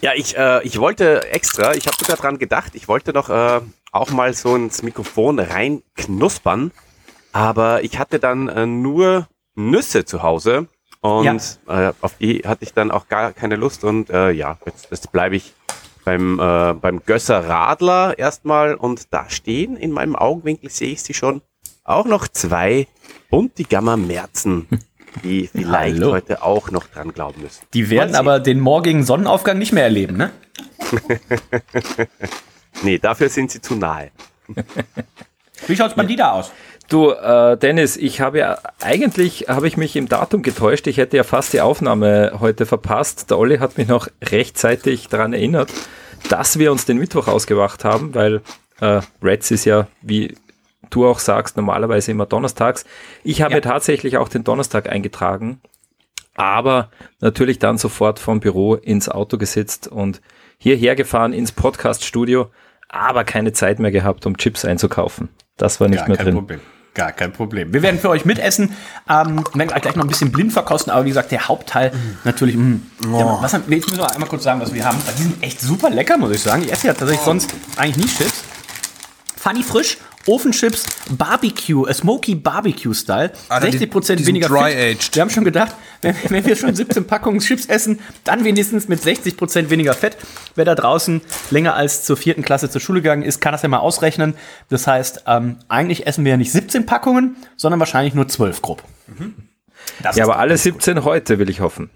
[0.00, 3.60] Ja, ich, äh, ich wollte extra, ich habe sogar dran gedacht, ich wollte noch äh,
[3.92, 6.72] auch mal so ins Mikrofon rein knuspern,
[7.32, 10.66] aber ich hatte dann äh, nur Nüsse zu Hause
[11.00, 14.90] und äh, auf die hatte ich dann auch gar keine Lust und äh, ja, jetzt,
[14.90, 15.54] jetzt bleibe ich
[16.04, 21.14] beim, äh, beim Gösser Radler erstmal und da stehen in meinem Augenwinkel, sehe ich sie
[21.14, 21.42] schon,
[21.84, 22.86] auch noch zwei
[23.30, 24.66] Buntigammer Merzen,
[25.24, 26.12] die vielleicht Hallo.
[26.12, 27.64] heute auch noch dran glauben müssen.
[27.74, 30.32] Die werden aber den morgigen Sonnenaufgang nicht mehr erleben, ne?
[32.82, 34.10] Nee, dafür sind sie zu nahe.
[35.66, 36.52] Wie schaut's bei dir da aus?
[36.92, 40.86] Du, äh, Dennis, ich habe ja, eigentlich habe ich mich im Datum getäuscht.
[40.86, 43.30] Ich hätte ja fast die Aufnahme heute verpasst.
[43.30, 45.72] Der Olli hat mich noch rechtzeitig daran erinnert,
[46.28, 48.42] dass wir uns den Mittwoch ausgemacht haben, weil
[48.80, 50.36] äh, Reds ist ja, wie
[50.90, 52.84] du auch sagst, normalerweise immer donnerstags.
[53.24, 53.60] Ich habe Ja.
[53.62, 55.62] tatsächlich auch den Donnerstag eingetragen,
[56.34, 56.90] aber
[57.20, 60.20] natürlich dann sofort vom Büro ins Auto gesetzt und
[60.58, 62.50] hierher gefahren ins Podcast-Studio,
[62.90, 65.30] aber keine Zeit mehr gehabt, um Chips einzukaufen.
[65.56, 66.34] Das war nicht Gar mehr drin.
[66.34, 66.60] Problem.
[66.94, 67.72] Gar kein Problem.
[67.72, 68.76] Wir werden für euch mitessen,
[69.08, 71.90] ähm, werden gleich noch ein bisschen blind verkosten, aber wie gesagt, der Hauptteil
[72.24, 72.54] natürlich.
[72.54, 72.80] Mh.
[73.18, 74.98] Ja, was haben, jetzt müssen wir einmal kurz sagen, was wir haben.
[75.16, 76.62] Die sind echt super lecker, muss ich sagen.
[76.62, 78.44] Ich esse ja tatsächlich sonst eigentlich nie Chips.
[79.38, 79.96] Funny frisch,
[80.26, 84.96] Ofenchips, Barbecue, äh, Smoky Barbecue Style, Alter, die- 60% die weniger dry Fett.
[84.98, 85.14] aged.
[85.16, 89.00] Wir haben schon gedacht, wenn, wenn wir schon 17 Packungen Chips essen, dann wenigstens mit
[89.02, 90.16] 60% weniger Fett.
[90.54, 91.20] Wer da draußen
[91.50, 94.34] länger als zur vierten Klasse zur Schule gegangen ist, kann das ja mal ausrechnen.
[94.68, 98.82] Das heißt, ähm, eigentlich essen wir ja nicht 17 Packungen, sondern wahrscheinlich nur 12 grob.
[100.02, 101.90] Das Ja, aber alle 17 heute, will ich hoffen.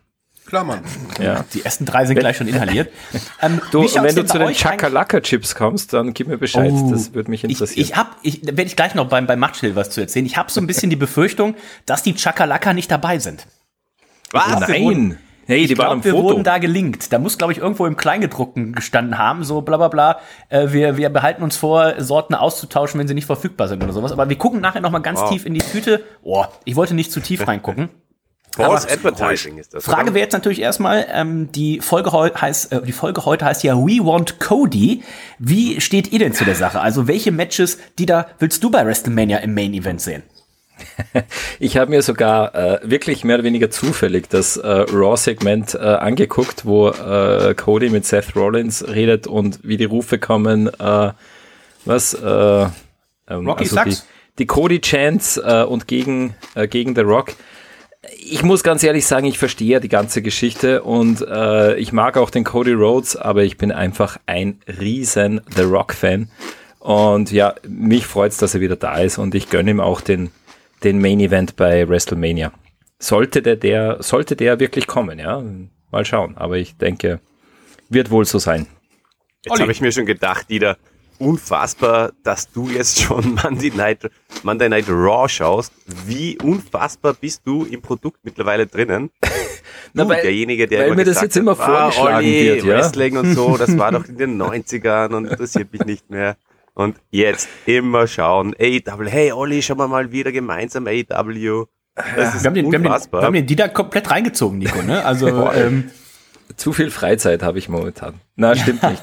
[0.47, 0.81] Klar, Mann.
[1.21, 1.45] Ja.
[1.55, 2.91] die ersten drei sind gleich schon inhaliert.
[3.43, 6.73] Ähm, Du, wenn du zu den Chakalaka-Chips kommst, dann gib mir Bescheid.
[6.73, 6.91] Oh.
[6.91, 7.83] das würde mich Ich, interessieren.
[7.87, 10.25] ich hab, ich, da werde ich gleich noch beim, beim Machtschild was zu erzählen.
[10.27, 13.47] Ich habe so ein bisschen die Befürchtung, dass die Chakalaka nicht dabei sind.
[14.33, 14.61] Was?
[14.61, 14.83] wir Nein.
[14.85, 16.25] wurden- hey, Ich die waren glaube, am wir Foto.
[16.25, 17.13] wurden da gelinkt.
[17.13, 20.19] Da muss, glaube ich, irgendwo im Kleingedruckten gestanden haben, so bla bla bla.
[20.49, 24.13] Äh, wir, wir behalten uns vor, Sorten auszutauschen, wenn sie nicht verfügbar sind oder sowas.
[24.13, 25.31] Aber wir gucken nachher noch mal ganz Wow.
[25.31, 26.03] tief in die Tüte.
[26.23, 27.91] Oh, ich wollte nicht zu tief reingucken.
[28.65, 29.85] Aber- Advertising ist das.
[29.85, 33.63] Frage wäre jetzt natürlich erstmal, ähm, die, Folge heu heißt, äh, die Folge heute heißt
[33.65, 35.03] ja We Want Cody.
[35.39, 36.81] Wie steht ihr denn zu der Sache?
[36.81, 40.23] Also welche Matches, die da willst du bei WrestleMania im Main Event sehen?
[41.59, 46.67] Ich habe mir sogar äh, wirklich mehr oder weniger zufällig das äh, Raw-Segment äh, angeguckt,
[46.67, 51.13] wo äh, Cody mit Seth Rollins redet und wie die Rufe kommen, äh,
[51.87, 52.15] was?
[52.15, 52.67] Äh,
[53.29, 54.07] ähm, Rocky die, Sucks?
[54.39, 57.33] die Cody-Chants äh, und gegen, äh, gegen The Rock.
[58.19, 62.17] Ich muss ganz ehrlich sagen, ich verstehe ja die ganze Geschichte und äh, ich mag
[62.17, 66.29] auch den Cody Rhodes, aber ich bin einfach ein riesen The Rock-Fan.
[66.79, 70.31] Und ja, mich freut's, dass er wieder da ist und ich gönne ihm auch den,
[70.85, 72.53] den Main Event bei WrestleMania.
[72.99, 75.43] Sollte der, der, sollte der wirklich kommen, ja.
[75.91, 76.37] Mal schauen.
[76.37, 77.21] Aber ich denke,
[77.89, 78.67] wird wohl so sein.
[79.45, 80.77] Jetzt habe ich mir schon gedacht, Dieter,
[81.21, 84.11] unfassbar, dass du jetzt schon Monday Night,
[84.43, 85.73] Monday Night Raw schaust.
[86.07, 89.11] Wie unfassbar bist du im Produkt mittlerweile drinnen?
[89.93, 92.65] Na, Du, weil- derjenige, der weil immer mir das jetzt immer hat, vorgeschlagen Olli, wird,
[92.65, 92.77] ja.
[92.77, 96.37] Wrestling und so, das war doch in den 90ern und interessiert mich nicht mehr.
[96.75, 101.65] Und jetzt immer schauen, AEW, hey Olli, schauen wir mal wieder gemeinsam AEW.
[101.95, 103.23] Das ist Wir haben, den, wir, haben den, unfassbar.
[103.23, 104.83] wir haben den Dieter komplett reingezogen, Nico.
[104.83, 105.03] Ne?
[105.03, 105.91] Also ähm,
[106.57, 108.21] Zu viel Freizeit habe ich momentan.
[108.35, 109.03] Na, stimmt nicht.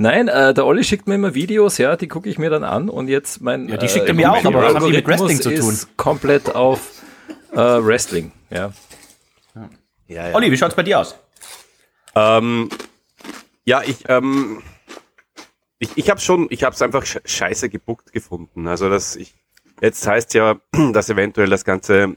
[0.00, 2.88] Nein, äh, der Olli schickt mir immer Videos, ja, die gucke ich mir dann an
[2.88, 5.40] und jetzt mein Ja, die schickt er mir auch, aber was haben die mit Wrestling
[5.40, 5.70] zu tun?
[5.70, 7.02] Ist komplett auf
[7.50, 8.72] äh, Wrestling, ja.
[10.06, 10.34] ja, ja.
[10.36, 11.18] Olli, wie schaut's bei dir aus?
[12.14, 12.68] Ähm,
[13.64, 14.62] ja, ich, ähm,
[15.80, 18.68] ich, ich habe schon, ich habe es einfach sch- scheiße gebuckt gefunden.
[18.68, 19.34] Also das, ich,
[19.80, 20.60] jetzt heißt ja,
[20.92, 22.14] dass eventuell das Ganze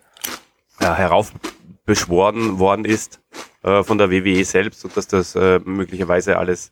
[0.79, 3.21] ja, heraufbeschworen worden ist
[3.63, 6.71] äh, von der WWE selbst und dass das äh, möglicherweise alles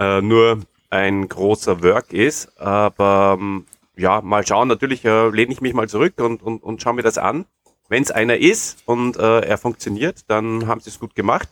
[0.00, 2.58] äh, nur ein großer Work ist.
[2.58, 4.68] Aber ähm, ja, mal schauen.
[4.68, 7.44] Natürlich äh, lehne ich mich mal zurück und, und, und schaue mir das an.
[7.88, 11.48] Wenn es einer ist und äh, er funktioniert, dann haben sie es gut gemacht.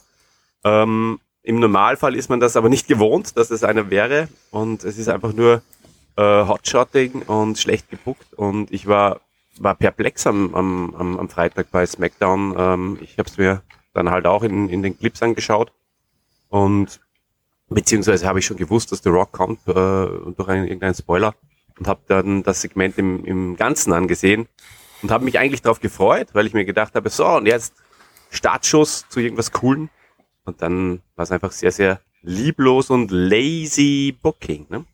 [0.64, 4.28] Ähm, Im Normalfall ist man das aber nicht gewohnt, dass es einer wäre.
[4.50, 5.62] Und es ist einfach nur
[6.16, 8.34] äh, Hotshotting und schlecht gebuckt.
[8.34, 9.20] Und ich war,
[9.58, 12.54] war perplex am, am, am, Freitag bei SmackDown.
[12.56, 15.72] Ähm, ich habe es mir dann halt auch in, in den Clips angeschaut.
[16.48, 17.00] Und
[17.68, 21.34] beziehungsweise habe ich schon gewusst, dass The Rock kommt äh, durch einen, irgendeinen Spoiler.
[21.78, 24.48] Und habe dann das Segment im, im Ganzen angesehen.
[25.02, 27.74] Und habe mich eigentlich darauf gefreut, weil ich mir gedacht habe, so, und jetzt
[28.30, 29.90] Startschuss zu irgendwas Coolen.
[30.44, 34.66] Und dann war es einfach sehr, sehr lieblos und lazy Booking.
[34.70, 34.84] Ne?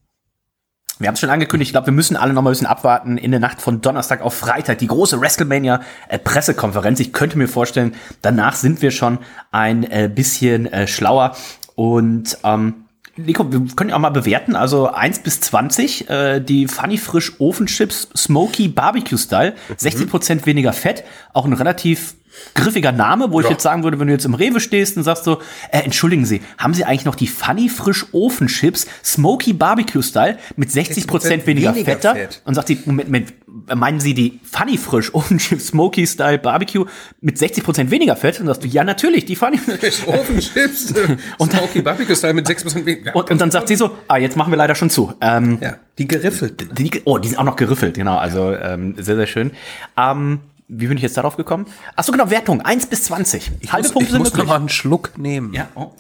[0.99, 3.19] Wir haben es schon angekündigt, ich glaube, wir müssen alle noch mal ein bisschen abwarten.
[3.19, 7.01] In der Nacht von Donnerstag auf Freitag die große WrestleMania-Pressekonferenz.
[7.01, 9.19] Ich könnte mir vorstellen, danach sind wir schon
[9.51, 11.35] ein äh, bisschen äh, schlauer.
[11.75, 12.85] Und ähm,
[13.17, 14.57] Nico, wir können ja auch mal bewerten.
[14.57, 21.05] Also 1 bis 20, äh, die Funny Frisch Ofenchips Smoky Barbecue Style, 60% weniger Fett,
[21.33, 22.15] auch ein relativ
[22.55, 25.25] griffiger Name, wo ich jetzt sagen würde, wenn du jetzt im Rewe stehst und sagst
[25.25, 30.39] so, äh, entschuldigen Sie, haben Sie eigentlich noch die Funny Frisch Ofenchips Smoky Barbecue Style
[30.57, 32.15] mit 60% weniger, weniger Fett da?
[32.15, 32.43] Fett.
[32.45, 33.33] Und sagt sie, Moment, Moment,
[33.75, 36.85] meinen Sie die Funny Frisch Ofenchips Smoky Style Barbecue
[37.21, 38.41] mit 60% weniger Fett?
[38.41, 39.59] Und sagst du, ja, natürlich, die Funny
[40.07, 40.95] Ofenchips,
[41.39, 43.15] Und- Smoky Barbecue Style mit 6% weniger.
[43.15, 45.13] und, und dann sagt sie so, ah, jetzt machen wir leider schon zu.
[45.21, 46.75] Ähm, ja, die geriffelten.
[46.75, 48.17] Die, oh, die sind auch noch geriffelt, genau.
[48.17, 49.53] Also ähm, sehr, sehr schön.
[49.97, 51.67] Ähm, wie bin ich jetzt darauf gekommen?
[51.95, 52.61] Achso, genau, Wertung.
[52.63, 53.53] 1 bis 20.
[53.71, 54.49] Halbe Punkte ich sind muss noch möglich.
[54.49, 55.53] mal einen Schluck nehmen.
[55.53, 55.93] Ja, oh.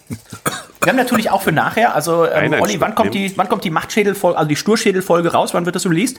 [0.80, 3.70] Wir haben natürlich auch für nachher, also ähm, Olli, wann kommt, die, wann kommt die
[3.70, 5.54] Machtschädelfolge, also die Sturschädelfolge raus?
[5.54, 6.18] Wann wird das released?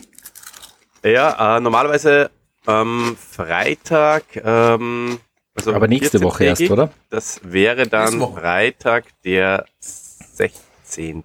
[1.04, 2.32] Ja, äh, normalerweise
[2.68, 5.20] ähm, Freitag, ähm,
[5.56, 6.72] also Aber nächste Woche erst, 14-tägig.
[6.72, 6.89] oder?
[7.10, 8.20] Das wäre dann.
[8.20, 11.24] Freitag, der 16.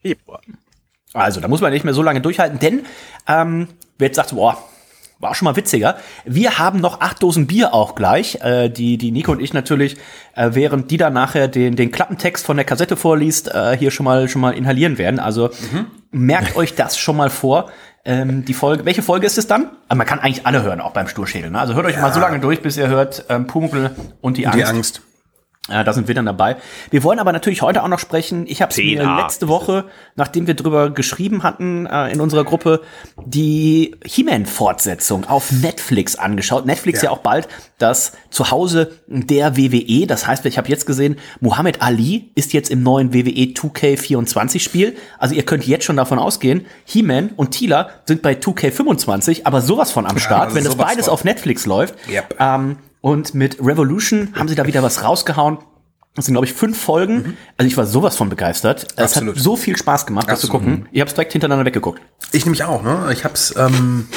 [0.00, 0.40] Februar.
[1.14, 2.86] Also, da muss man nicht mehr so lange durchhalten, denn
[3.28, 4.56] ähm, wer jetzt sagt, boah,
[5.22, 5.96] war schon mal witziger.
[6.24, 9.96] Wir haben noch acht Dosen Bier auch gleich, äh, die, die Nico und ich natürlich,
[10.34, 14.04] äh, während die dann nachher den, den Klappentext von der Kassette vorliest, äh, hier schon
[14.04, 15.20] mal, schon mal inhalieren werden.
[15.20, 15.50] Also
[16.10, 17.70] merkt euch das schon mal vor.
[18.04, 19.70] Ähm, die Folge, welche Folge ist es dann?
[19.86, 21.50] Aber man kann eigentlich alle hören, auch beim Sturschädel.
[21.50, 21.60] Ne?
[21.60, 24.58] Also hört euch mal so lange durch, bis ihr hört ähm, Pumuckl und die Angst.
[24.58, 25.02] Die Angst.
[25.68, 26.56] Ja, da sind wir dann dabei.
[26.90, 28.46] Wir wollen aber natürlich heute auch noch sprechen.
[28.48, 29.84] Ich habe es mir 10a letzte Woche,
[30.16, 32.80] nachdem wir drüber geschrieben hatten äh, in unserer Gruppe,
[33.24, 36.66] die He-Man-Fortsetzung auf Netflix angeschaut.
[36.66, 37.10] Netflix ja.
[37.10, 37.10] Ja.
[37.12, 37.46] auch bald
[37.78, 40.08] das Zuhause der WWE.
[40.08, 44.96] Das heißt, ich habe jetzt gesehen, Muhammad Ali ist jetzt im neuen WWE 2K24-Spiel.
[45.18, 49.92] Also ihr könnt jetzt schon davon ausgehen, He-Man und Tila sind bei 2K25, aber sowas
[49.92, 51.14] von am Start, also wenn das beides von.
[51.14, 51.94] auf Netflix läuft.
[52.08, 52.34] Yep.
[52.40, 55.58] Ähm, und mit Revolution haben sie da wieder was rausgehauen.
[56.14, 57.36] Das sind, glaube ich, fünf Folgen.
[57.56, 58.86] Also ich war sowas von begeistert.
[58.96, 60.86] Es hat so viel Spaß gemacht, das zu gucken.
[60.92, 62.00] Ich habe es direkt hintereinander weggeguckt.
[62.32, 63.08] Ich nämlich auch, ne?
[63.12, 64.08] Ich hab's, ähm,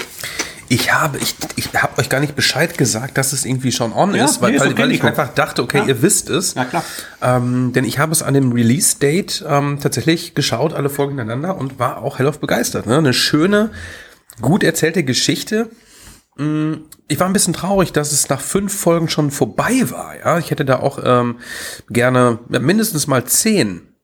[0.67, 4.13] ich habe, ich, ich habe euch gar nicht Bescheid gesagt, dass es irgendwie schon on
[4.13, 5.07] Ja, ist, weil, nee, ist okay, weil ich Nico.
[5.07, 5.85] einfach dachte, okay, Ja.
[5.85, 6.55] ihr wisst es.
[6.55, 6.83] Ja, klar.
[7.21, 11.79] Ähm, denn ich habe es an dem Release-Date ähm, tatsächlich geschaut, alle Folgen ineinander und
[11.79, 12.87] war auch hellauf begeistert.
[12.87, 12.97] Ne?
[12.97, 13.71] Eine schöne,
[14.41, 15.69] gut erzählte Geschichte.
[16.37, 16.73] Mm,
[17.07, 20.17] Ich war ein bisschen traurig, dass es nach fünf Folgen schon vorbei war.
[20.17, 21.39] Ja, ich hätte da auch ähm,
[21.89, 23.95] gerne ja, mindestens mal zehn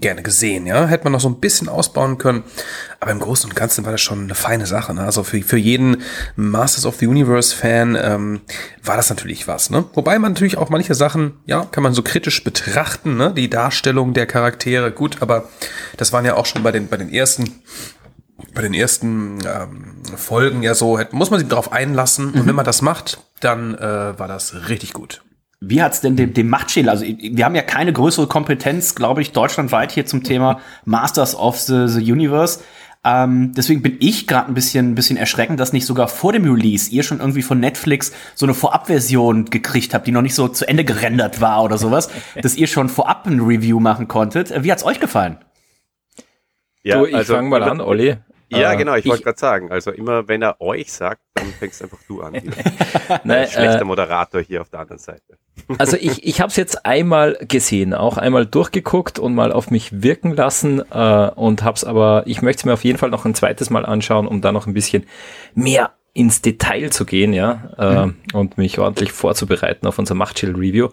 [0.00, 0.86] gerne gesehen, ja.
[0.86, 2.44] Hätte man noch so ein bisschen ausbauen können.
[3.00, 4.94] Aber im Großen und Ganzen war das schon eine feine Sache.
[4.94, 5.02] Ne?
[5.02, 6.02] Also für, für jeden
[6.36, 8.40] Masters of the Universe-Fan ähm,
[8.82, 9.70] war das natürlich was.
[9.70, 9.84] Ne?
[9.94, 13.32] Wobei man natürlich auch manche Sachen, ja, kann man so kritisch betrachten, ne?
[13.34, 15.48] Die Darstellung der Charaktere, gut, aber
[15.96, 17.62] das waren ja auch schon bei den, bei den ersten
[18.54, 22.32] bei den ersten ähm, Folgen ja so, muss man sich darauf einlassen.
[22.32, 25.22] Und wenn man das macht, dann äh, war das richtig gut.
[25.60, 26.90] Wie hat's denn dem, dem Machtschädel?
[26.90, 31.58] Also wir haben ja keine größere Kompetenz, glaube ich, deutschlandweit hier zum Thema Masters of
[31.58, 32.60] the, the Universe.
[33.06, 36.44] Ähm, deswegen bin ich gerade ein bisschen, ein bisschen erschreckend, dass nicht sogar vor dem
[36.50, 40.48] Release ihr schon irgendwie von Netflix so eine Vorabversion gekriegt habt, die noch nicht so
[40.48, 42.08] zu Ende gerendert war oder sowas,
[42.42, 44.64] dass ihr schon vorab ein Review machen konntet.
[44.64, 45.38] Wie hat's euch gefallen?
[46.82, 48.16] Ja, du, ich also fange mal an, Olli.
[48.48, 51.82] Ja, Äh, genau, ich wollte gerade sagen, also immer wenn er euch sagt, dann fängst
[51.82, 52.32] einfach du an.
[53.24, 55.22] Nein, Schlechter äh, Moderator hier auf der anderen Seite.
[55.78, 60.02] Also ich, ich habe es jetzt einmal gesehen, auch einmal durchgeguckt und mal auf mich
[60.02, 63.24] wirken lassen äh, und habe es aber, ich möchte es mir auf jeden Fall noch
[63.24, 65.06] ein zweites Mal anschauen, um da noch ein bisschen
[65.54, 70.88] mehr ins Detail zu gehen, ja, äh, und mich ordentlich vorzubereiten auf unser Machtschild-Review.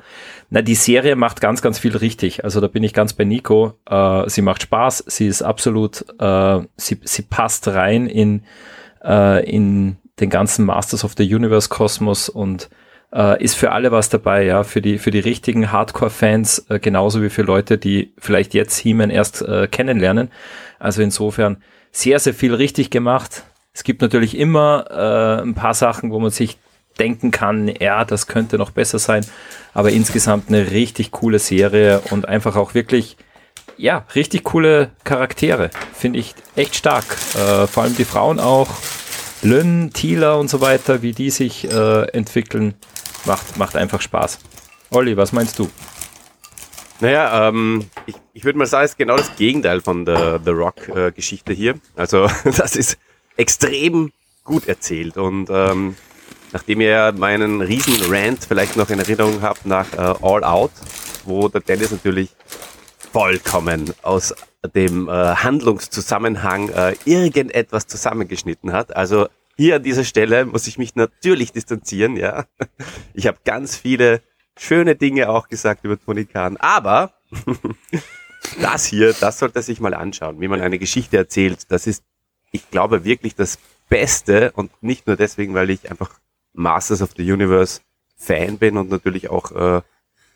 [0.50, 2.44] Na, die Serie macht ganz, ganz viel richtig.
[2.44, 3.74] Also da bin ich ganz bei Nico.
[3.88, 8.44] Äh, sie macht Spaß, sie ist absolut, äh, sie, sie passt rein in,
[9.04, 12.72] äh, in den ganzen Masters of the Universe Kosmos und
[13.14, 17.22] äh, ist für alle was dabei, ja, für die, für die richtigen Hardcore-Fans, äh, genauso
[17.22, 20.32] wie für Leute, die vielleicht jetzt He-Man erst äh, kennenlernen.
[20.80, 21.58] Also insofern
[21.92, 23.44] sehr, sehr viel richtig gemacht.
[23.74, 26.58] Es gibt natürlich immer äh, ein paar Sachen, wo man sich
[27.00, 29.26] denken kann, ja, das könnte noch besser sein,
[29.74, 33.16] aber insgesamt eine richtig coole Serie und einfach auch wirklich,
[33.78, 35.72] ja, richtig coole Charaktere.
[35.94, 37.06] Finde ich echt stark.
[37.36, 38.68] Äh, vor allem die Frauen auch.
[39.42, 42.76] Lynn, Tila und so weiter, wie die sich äh, entwickeln,
[43.26, 44.40] macht, macht einfach Spaß.
[44.92, 45.70] Olli, was meinst du?
[47.00, 50.52] Naja, ähm, ich, ich würde mal sagen, es ist genau das Gegenteil von der The
[50.52, 51.76] Rock-Geschichte hier.
[51.96, 53.00] Also das ist
[53.38, 54.12] extrem
[54.44, 55.96] gut erzählt und ähm,
[56.52, 60.72] nachdem ihr meinen riesen Rant vielleicht noch in Erinnerung habt nach äh, All Out,
[61.26, 62.30] wo der Dennis natürlich
[63.12, 64.34] vollkommen aus
[64.76, 68.96] dem äh, Handlungszusammenhang äh, irgendetwas zusammengeschnitten hat.
[68.96, 69.28] Also
[69.58, 72.46] hier an dieser Stelle muss ich mich natürlich distanzieren, ja.
[73.14, 74.22] Ich habe ganz viele
[74.58, 77.14] schöne Dinge auch gesagt über Tony Khan, aber
[78.62, 81.70] das hier, das sollte sich mal anschauen, wie man eine Geschichte erzählt.
[81.70, 82.04] Das ist,
[82.52, 83.58] ich glaube, wirklich das
[83.90, 86.20] Beste und nicht nur deswegen, weil ich einfach
[86.54, 87.82] Masters of the Universe
[88.16, 89.82] Fan bin und natürlich auch äh,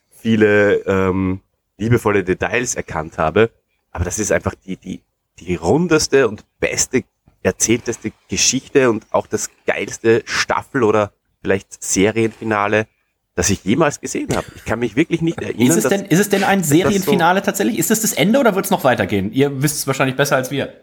[0.10, 1.42] viele ähm,
[1.78, 3.52] liebevolle Details erkannt habe.
[3.92, 5.02] Aber das ist einfach die, die,
[5.40, 7.04] die rundeste und beste,
[7.44, 12.88] erzählteste Geschichte und auch das geilste Staffel oder vielleicht Serienfinale,
[13.36, 14.48] das ich jemals gesehen habe.
[14.56, 15.78] Ich kann mich wirklich nicht erinnern.
[15.78, 17.78] Ist es, denn, ist es denn ein Serienfinale tatsächlich?
[17.78, 19.32] Ist es das Ende oder wird es noch weitergehen?
[19.32, 20.74] Ihr wisst es wahrscheinlich besser als wir.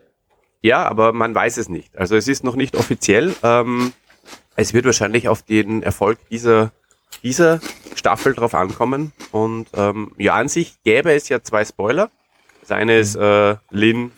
[0.63, 1.97] Ja, aber man weiß es nicht.
[1.99, 3.35] Also es ist noch nicht offiziell.
[3.43, 3.93] Ähm,
[4.57, 6.73] es wird wahrscheinlich auf den Erfolg dieser,
[7.23, 7.61] dieser
[7.97, 9.13] Staffel drauf ankommen.
[9.33, 12.11] Und ähm, ja, an sich gäbe es ja zwei Spoiler.
[12.61, 14.13] Das eine ist äh, Lin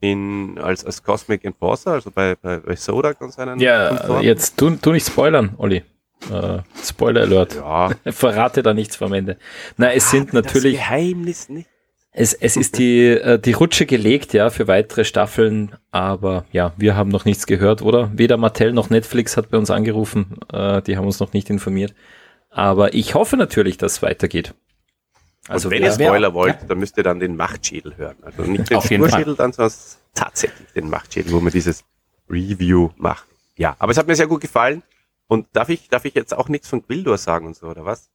[0.00, 4.70] in, als, als Cosmic Enforcer, also bei, bei, bei Sodak und seinen Ja, jetzt tu,
[4.70, 5.82] tu nicht spoilern, Olli.
[6.30, 7.56] Äh, Spoiler Alert.
[7.56, 9.36] Ja, Verrate da nichts vom Ende.
[9.76, 10.76] Na, es sind natürlich.
[10.76, 11.68] Das Geheimnis nicht.
[12.14, 16.94] Es, es ist die, äh, die Rutsche gelegt, ja, für weitere Staffeln, aber ja, wir
[16.94, 18.10] haben noch nichts gehört, oder?
[18.14, 21.94] Weder Mattel noch Netflix hat bei uns angerufen, äh, die haben uns noch nicht informiert.
[22.50, 24.54] Aber ich hoffe natürlich, dass es weitergeht.
[25.48, 26.66] Also Also wenn wer- ihr Spoiler wer- wollt, ja.
[26.68, 28.16] dann müsst ihr dann den Machtschädel hören.
[28.20, 29.74] Also nicht den Spurschädel dann, sondern
[30.14, 31.82] tatsächlich den Machtschädel, wo man dieses
[32.28, 33.26] Review macht.
[33.56, 34.82] Ja, aber es hat mir sehr gut gefallen.
[35.28, 38.10] Und darf ich, darf ich jetzt auch nichts von Gwildor sagen und so, oder was?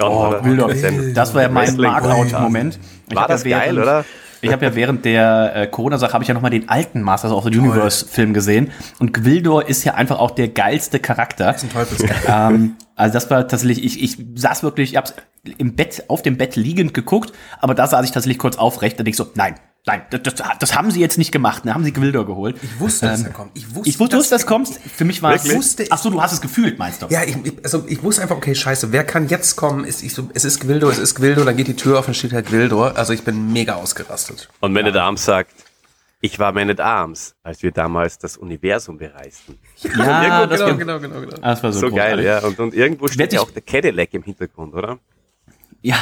[0.00, 0.34] Oh?
[0.42, 0.74] Wildor.
[0.74, 1.14] Sendung.
[1.14, 2.78] Das war ja mein Markout-Moment.
[3.08, 4.04] Ich War hab ja das geil, oder?
[4.40, 7.32] Ich habe ja während der äh, Corona-Sache habe ich ja noch mal den alten Masters
[7.32, 8.70] of the Universe-Film gesehen
[9.00, 11.48] und Gwildor ist ja einfach auch der geilste Charakter.
[11.48, 12.16] ein Teufelskerl.
[12.28, 15.14] ähm, also das war tatsächlich, ich, ich saß wirklich, ich hab's
[15.56, 19.04] im Bett, auf dem Bett liegend geguckt, aber da saß ich tatsächlich kurz aufrecht und
[19.06, 19.54] denk so, nein,
[19.86, 22.56] nein, das, das, das haben sie jetzt nicht gemacht, da haben sie Gwildor geholt.
[22.62, 23.50] Ich wusste, dass er kommt.
[23.54, 24.68] Ich wusste, Ich wusste, dass das kommt.
[24.68, 25.44] Für mich war es.
[25.44, 25.58] Wirklich?
[25.58, 27.06] Wusste ich- Ach so, du hast es gefühlt, meinst du?
[27.08, 29.84] Ja, ich, also ich wusste einfach, okay, scheiße, wer kann jetzt kommen?
[29.84, 32.14] Ist, ich so, es ist Gwildor, es ist Gwildor, dann geht die Tür auf und
[32.14, 32.96] steht halt Gwildor.
[32.96, 34.48] Also ich bin mega ausgerastet.
[34.60, 35.52] Und Man at Arms sagt,
[36.20, 39.56] ich war Man at Arms, als wir damals das Universum bereisten.
[39.82, 41.36] Ja, das, war, genau, genau, genau.
[41.40, 42.40] das war so, So geil, ja.
[42.40, 44.98] Und, und irgendwo steht ja auch der Cadillac im Hintergrund, oder?
[45.80, 45.96] Ja,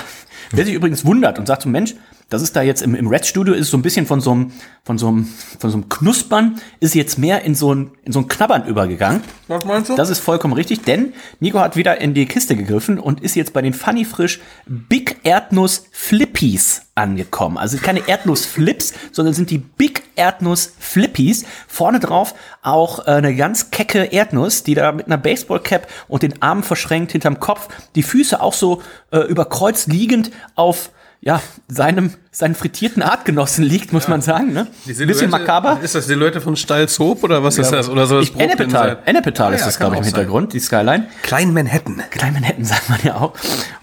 [0.52, 1.94] wer sich übrigens wundert und sagt so, Mensch,
[2.28, 4.52] das ist da jetzt im, im Red Studio, ist so ein bisschen von so einem,
[4.82, 5.28] von so einem,
[5.60, 9.22] von so einem Knuspern, ist jetzt mehr in so ein, in so ein Knabbern übergegangen.
[9.46, 9.94] Was meinst du?
[9.94, 13.52] Das ist vollkommen richtig, denn Nico hat wieder in die Kiste gegriffen und ist jetzt
[13.52, 17.58] bei den Funny Frisch Big Erdnuss Flippies angekommen.
[17.58, 21.44] Also keine Erdnuss Flips, sondern sind die Big Erdnuss Flippies.
[21.68, 26.42] Vorne drauf auch äh, eine ganz kecke Erdnuss, die da mit einer Baseballcap und den
[26.42, 30.90] Armen verschränkt hinterm Kopf, die Füße auch so äh, über Kreuz liegend auf
[31.26, 34.52] ja, seinem, seinen frittierten Artgenossen liegt, muss man sagen.
[34.52, 34.68] Ne?
[34.86, 35.80] Die Bisschen makaber.
[35.82, 37.88] Ist das Silhouette von Stalzhoop oder was ist das?
[37.88, 40.14] Oder soll das Ich, Ennepetal, Ennepetal Ah, ist ja, das, glaube ich, im sein.
[40.14, 41.08] Hintergrund, die Skyline.
[41.22, 42.00] Klein Manhattan.
[42.12, 43.32] Klein Manhattan sagt man ja auch.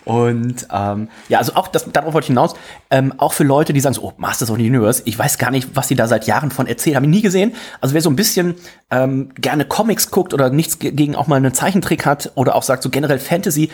[0.06, 2.54] Und ähm, ja, also auch das, darauf wollte ich hinaus,
[2.90, 5.52] ähm, auch für Leute, die sagen so, oh, Masters of the Universe, ich weiß gar
[5.52, 7.54] nicht, was sie da seit Jahren von erzählen, habe ich nie gesehen.
[7.82, 8.56] Also wer so ein bisschen
[8.90, 12.64] ähm, gerne Comics guckt oder nichts ge- gegen auch mal einen Zeichentrick hat oder auch
[12.64, 13.70] sagt so generell Fantasy,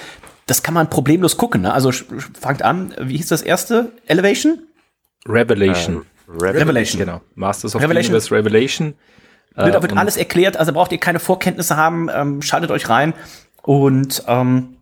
[0.49, 1.61] das kann man problemlos gucken.
[1.61, 1.73] Ne?
[1.73, 1.91] Also
[2.39, 3.91] fangt an, wie hieß das erste?
[4.07, 4.59] Elevation?
[5.27, 6.05] Revelation.
[6.27, 6.99] Revelation.
[6.99, 7.21] Genau.
[7.35, 8.11] Masters of Revelation.
[8.13, 8.93] the Universe Revelation.
[9.55, 12.87] Wird, Äh, wird und- alles erklärt, also braucht ihr keine Vorkenntnisse haben, ähm, schaltet euch
[12.87, 13.13] rein
[13.63, 14.75] und ähm,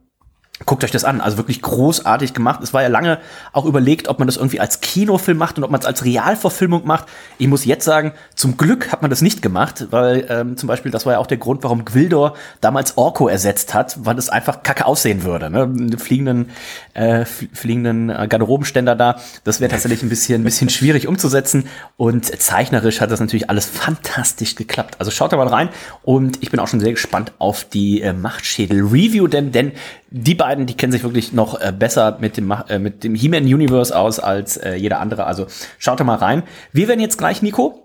[0.66, 1.22] guckt euch das an.
[1.22, 2.62] Also wirklich großartig gemacht.
[2.64, 3.20] Es war ja lange
[3.54, 6.86] auch überlegt, ob man das irgendwie als Kinofilm macht und ob man es als Realverfilmung
[6.86, 7.08] macht.
[7.38, 10.92] Ich muss jetzt sagen, zum Glück hat man das nicht gemacht, weil ähm, zum Beispiel,
[10.92, 14.62] das war ja auch der Grund, warum Gwildor damals Orko ersetzt hat, weil es einfach
[14.62, 15.50] kacke aussehen würde.
[15.50, 15.98] Ne?
[15.98, 16.52] Fliegenden,
[16.94, 21.66] äh, fl- fliegenden äh, Garderobenständer da, das wäre tatsächlich ein bisschen, ein bisschen schwierig umzusetzen.
[21.98, 24.98] Und zeichnerisch hat das natürlich alles fantastisch geklappt.
[25.00, 25.70] Also schaut da mal rein
[26.04, 29.72] und ich bin auch schon sehr gespannt auf die äh, Machtschädel-Review, denn, denn
[30.12, 33.46] die beiden, die kennen sich wirklich noch äh, besser mit dem, äh, mit dem He-Man
[33.46, 35.26] Universe aus als äh, jeder andere.
[35.26, 35.48] Also
[35.80, 36.44] schaut da mal rein.
[36.72, 37.84] Wir werden jetzt gleich, Nico,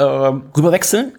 [0.00, 1.12] ähm, rüberwechseln.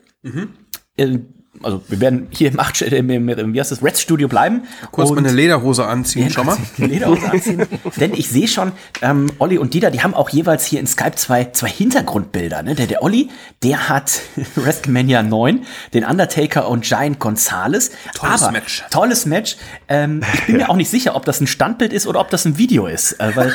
[0.97, 1.19] Äh,
[1.63, 4.63] also wir werden hier im, Acht, im, im, im wie heißt das, Red Studio bleiben.
[4.91, 6.57] Kurz Und- meine Lederhose anziehen, schau mal.
[6.77, 7.67] die Lederhose anziehen.
[7.97, 8.71] Denn ich sehe schon,
[9.03, 12.63] ähm, Olli und Dieter, die haben auch jeweils hier in Skype zwei, zwei Hintergrundbilder.
[12.63, 12.73] Ne?
[12.73, 13.29] Der, der Olli,
[13.61, 14.21] der hat
[14.55, 15.63] WrestleMania 9,
[15.93, 17.91] den Undertaker und Giant Gonzalez.
[18.15, 18.83] Tolles Aber, Match.
[18.89, 19.57] Tolles Match.
[19.87, 22.45] Ähm, ich bin mir auch nicht sicher, ob das ein Standbild ist oder ob das
[22.45, 23.19] ein Video ist.
[23.19, 23.53] Äh, weil,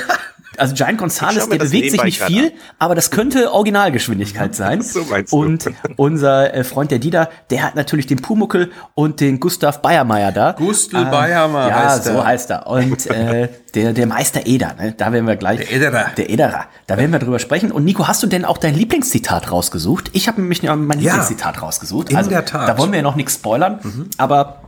[0.59, 2.52] also Giant Gonzalez, der bewegt sich nicht viel, an.
[2.78, 4.82] aber das könnte Originalgeschwindigkeit sein.
[4.82, 5.36] So meinst du.
[5.36, 10.32] Und unser äh, Freund der Dieter, der hat natürlich den Pumuckel und den Gustav Bayermeier
[10.32, 10.52] da.
[10.52, 12.24] Gustl Ähm, Bayermeier Ja, heißt so er.
[12.26, 12.66] heißt er.
[12.66, 14.92] Und äh, der, der Meister Eder, ne?
[14.96, 15.59] da werden wir gleich.
[15.59, 16.07] Der Ederer.
[16.16, 16.64] Der Ederer.
[16.86, 17.70] Da werden wir drüber sprechen.
[17.72, 20.11] Und Nico, hast du denn auch dein Lieblingszitat rausgesucht?
[20.12, 21.12] Ich habe nämlich mein Ja.
[21.12, 22.11] Lieblingszitat rausgesucht.
[22.11, 22.68] In also, der Tat.
[22.68, 23.80] Da wollen wir ja noch nichts spoilern.
[24.18, 24.62] Aber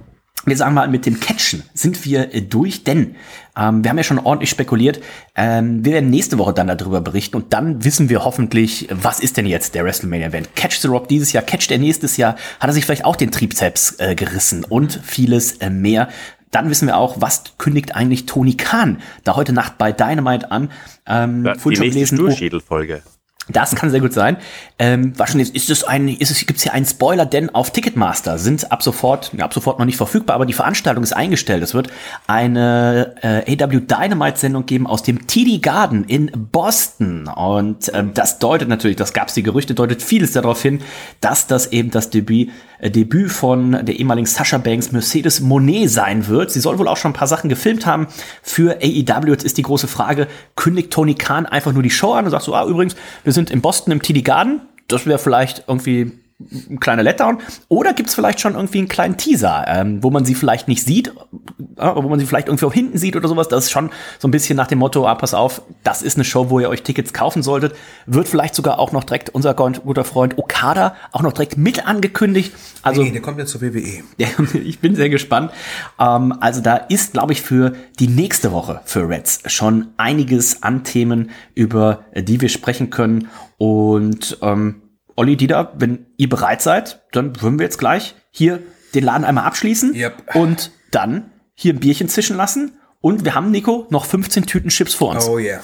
[0.48, 3.16] wir sagen mal, mit dem Catchen sind wir äh, durch, denn
[3.56, 5.00] ähm, wir haben ja schon ordentlich spekuliert.
[5.34, 9.36] Ähm, wir werden nächste Woche dann darüber berichten und dann wissen wir hoffentlich, was ist
[9.36, 10.54] denn jetzt der WrestleMania-Event?
[10.54, 12.36] Catch the Rock dieses Jahr, catcht er nächstes Jahr?
[12.60, 16.08] Hat er sich vielleicht auch den Trizeps äh, gerissen und vieles äh, mehr?
[16.50, 20.70] Dann wissen wir auch, was kündigt eigentlich Tony Khan da heute Nacht bei Dynamite an?
[21.06, 23.02] Ähm, Ja, die nächste gelesen, oh, Sturschädel-Folge.
[23.48, 24.36] Das kann sehr gut sein.
[24.78, 27.70] Ähm, war schon jetzt, ist es ein, ist es, gibt's hier einen Spoiler, denn auf
[27.70, 31.62] Ticketmaster sind ab sofort, ja, ab sofort noch nicht verfügbar, aber die Veranstaltung ist eingestellt.
[31.62, 31.88] Es wird
[32.26, 37.28] eine äh, AW Dynamite Sendung geben aus dem TD Garden in Boston.
[37.28, 40.80] Und ähm, das deutet natürlich, das gab's die Gerüchte, deutet vieles darauf hin,
[41.20, 46.26] dass das eben das Debüt, äh, Debüt von der ehemaligen Sasha Banks Mercedes Monet sein
[46.28, 46.50] wird.
[46.50, 48.08] Sie soll wohl auch schon ein paar Sachen gefilmt haben
[48.42, 49.30] für AEW.
[49.30, 52.44] Jetzt ist die große Frage, kündigt Tony Khan einfach nur die Show an und sagt
[52.44, 54.60] so, ah, übrigens, wir sind in Boston im TD Garden.
[54.88, 57.38] Das wäre vielleicht irgendwie ein kleiner Letdown.
[57.68, 61.08] Oder gibt's vielleicht schon irgendwie einen kleinen Teaser, ähm, wo man sie vielleicht nicht sieht,
[61.08, 63.48] äh, aber wo man sie vielleicht irgendwie auch hinten sieht oder sowas.
[63.48, 66.24] Das ist schon so ein bisschen nach dem Motto, ah, pass auf, das ist eine
[66.24, 67.74] Show, wo ihr euch Tickets kaufen solltet.
[68.06, 72.54] Wird vielleicht sogar auch noch direkt unser guter Freund Okada auch noch direkt mit angekündigt.
[72.82, 74.04] Also nee, der kommt jetzt zur WWE.
[74.16, 75.50] ja, ich bin sehr gespannt.
[75.98, 80.84] Ähm, also da ist, glaube ich, für die nächste Woche für Reds schon einiges an
[80.84, 83.28] Themen, über die wir sprechen können.
[83.56, 84.82] Und ähm,
[85.18, 88.60] Olli, Dieter, wenn ihr bereit seid, dann würden wir jetzt gleich hier
[88.94, 90.34] den Laden einmal abschließen Yep.
[90.36, 92.78] und dann hier ein Bierchen zischen lassen.
[93.00, 95.26] Und wir haben, Nico, noch 15 Tüten Chips vor uns.
[95.26, 95.60] Oh yeah.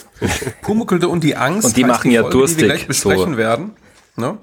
[0.62, 1.66] Pumuckelde und die Angst.
[1.66, 3.36] Und die machen ja Folge, Die durstig, wir gleich besprechen so.
[3.38, 3.76] werden.
[4.16, 4.38] Ne?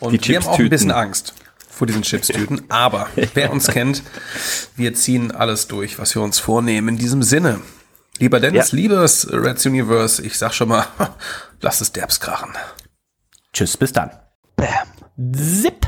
[0.00, 1.34] Und Die wir haben auch ein bisschen Angst
[1.70, 2.62] vor diesen Chipstüten.
[2.68, 4.02] Aber wer uns kennt,
[4.74, 6.88] wir ziehen alles durch, was wir uns vornehmen.
[6.88, 7.60] In diesem Sinne,
[8.18, 8.76] lieber Dennis, Ja.
[8.76, 10.86] liebes Reds Universe, ich sag schon mal,
[11.60, 12.50] lass es derbs krachen.
[13.52, 14.10] Tschüss, bis dann.
[14.66, 14.88] Bam.
[15.36, 15.86] Zip.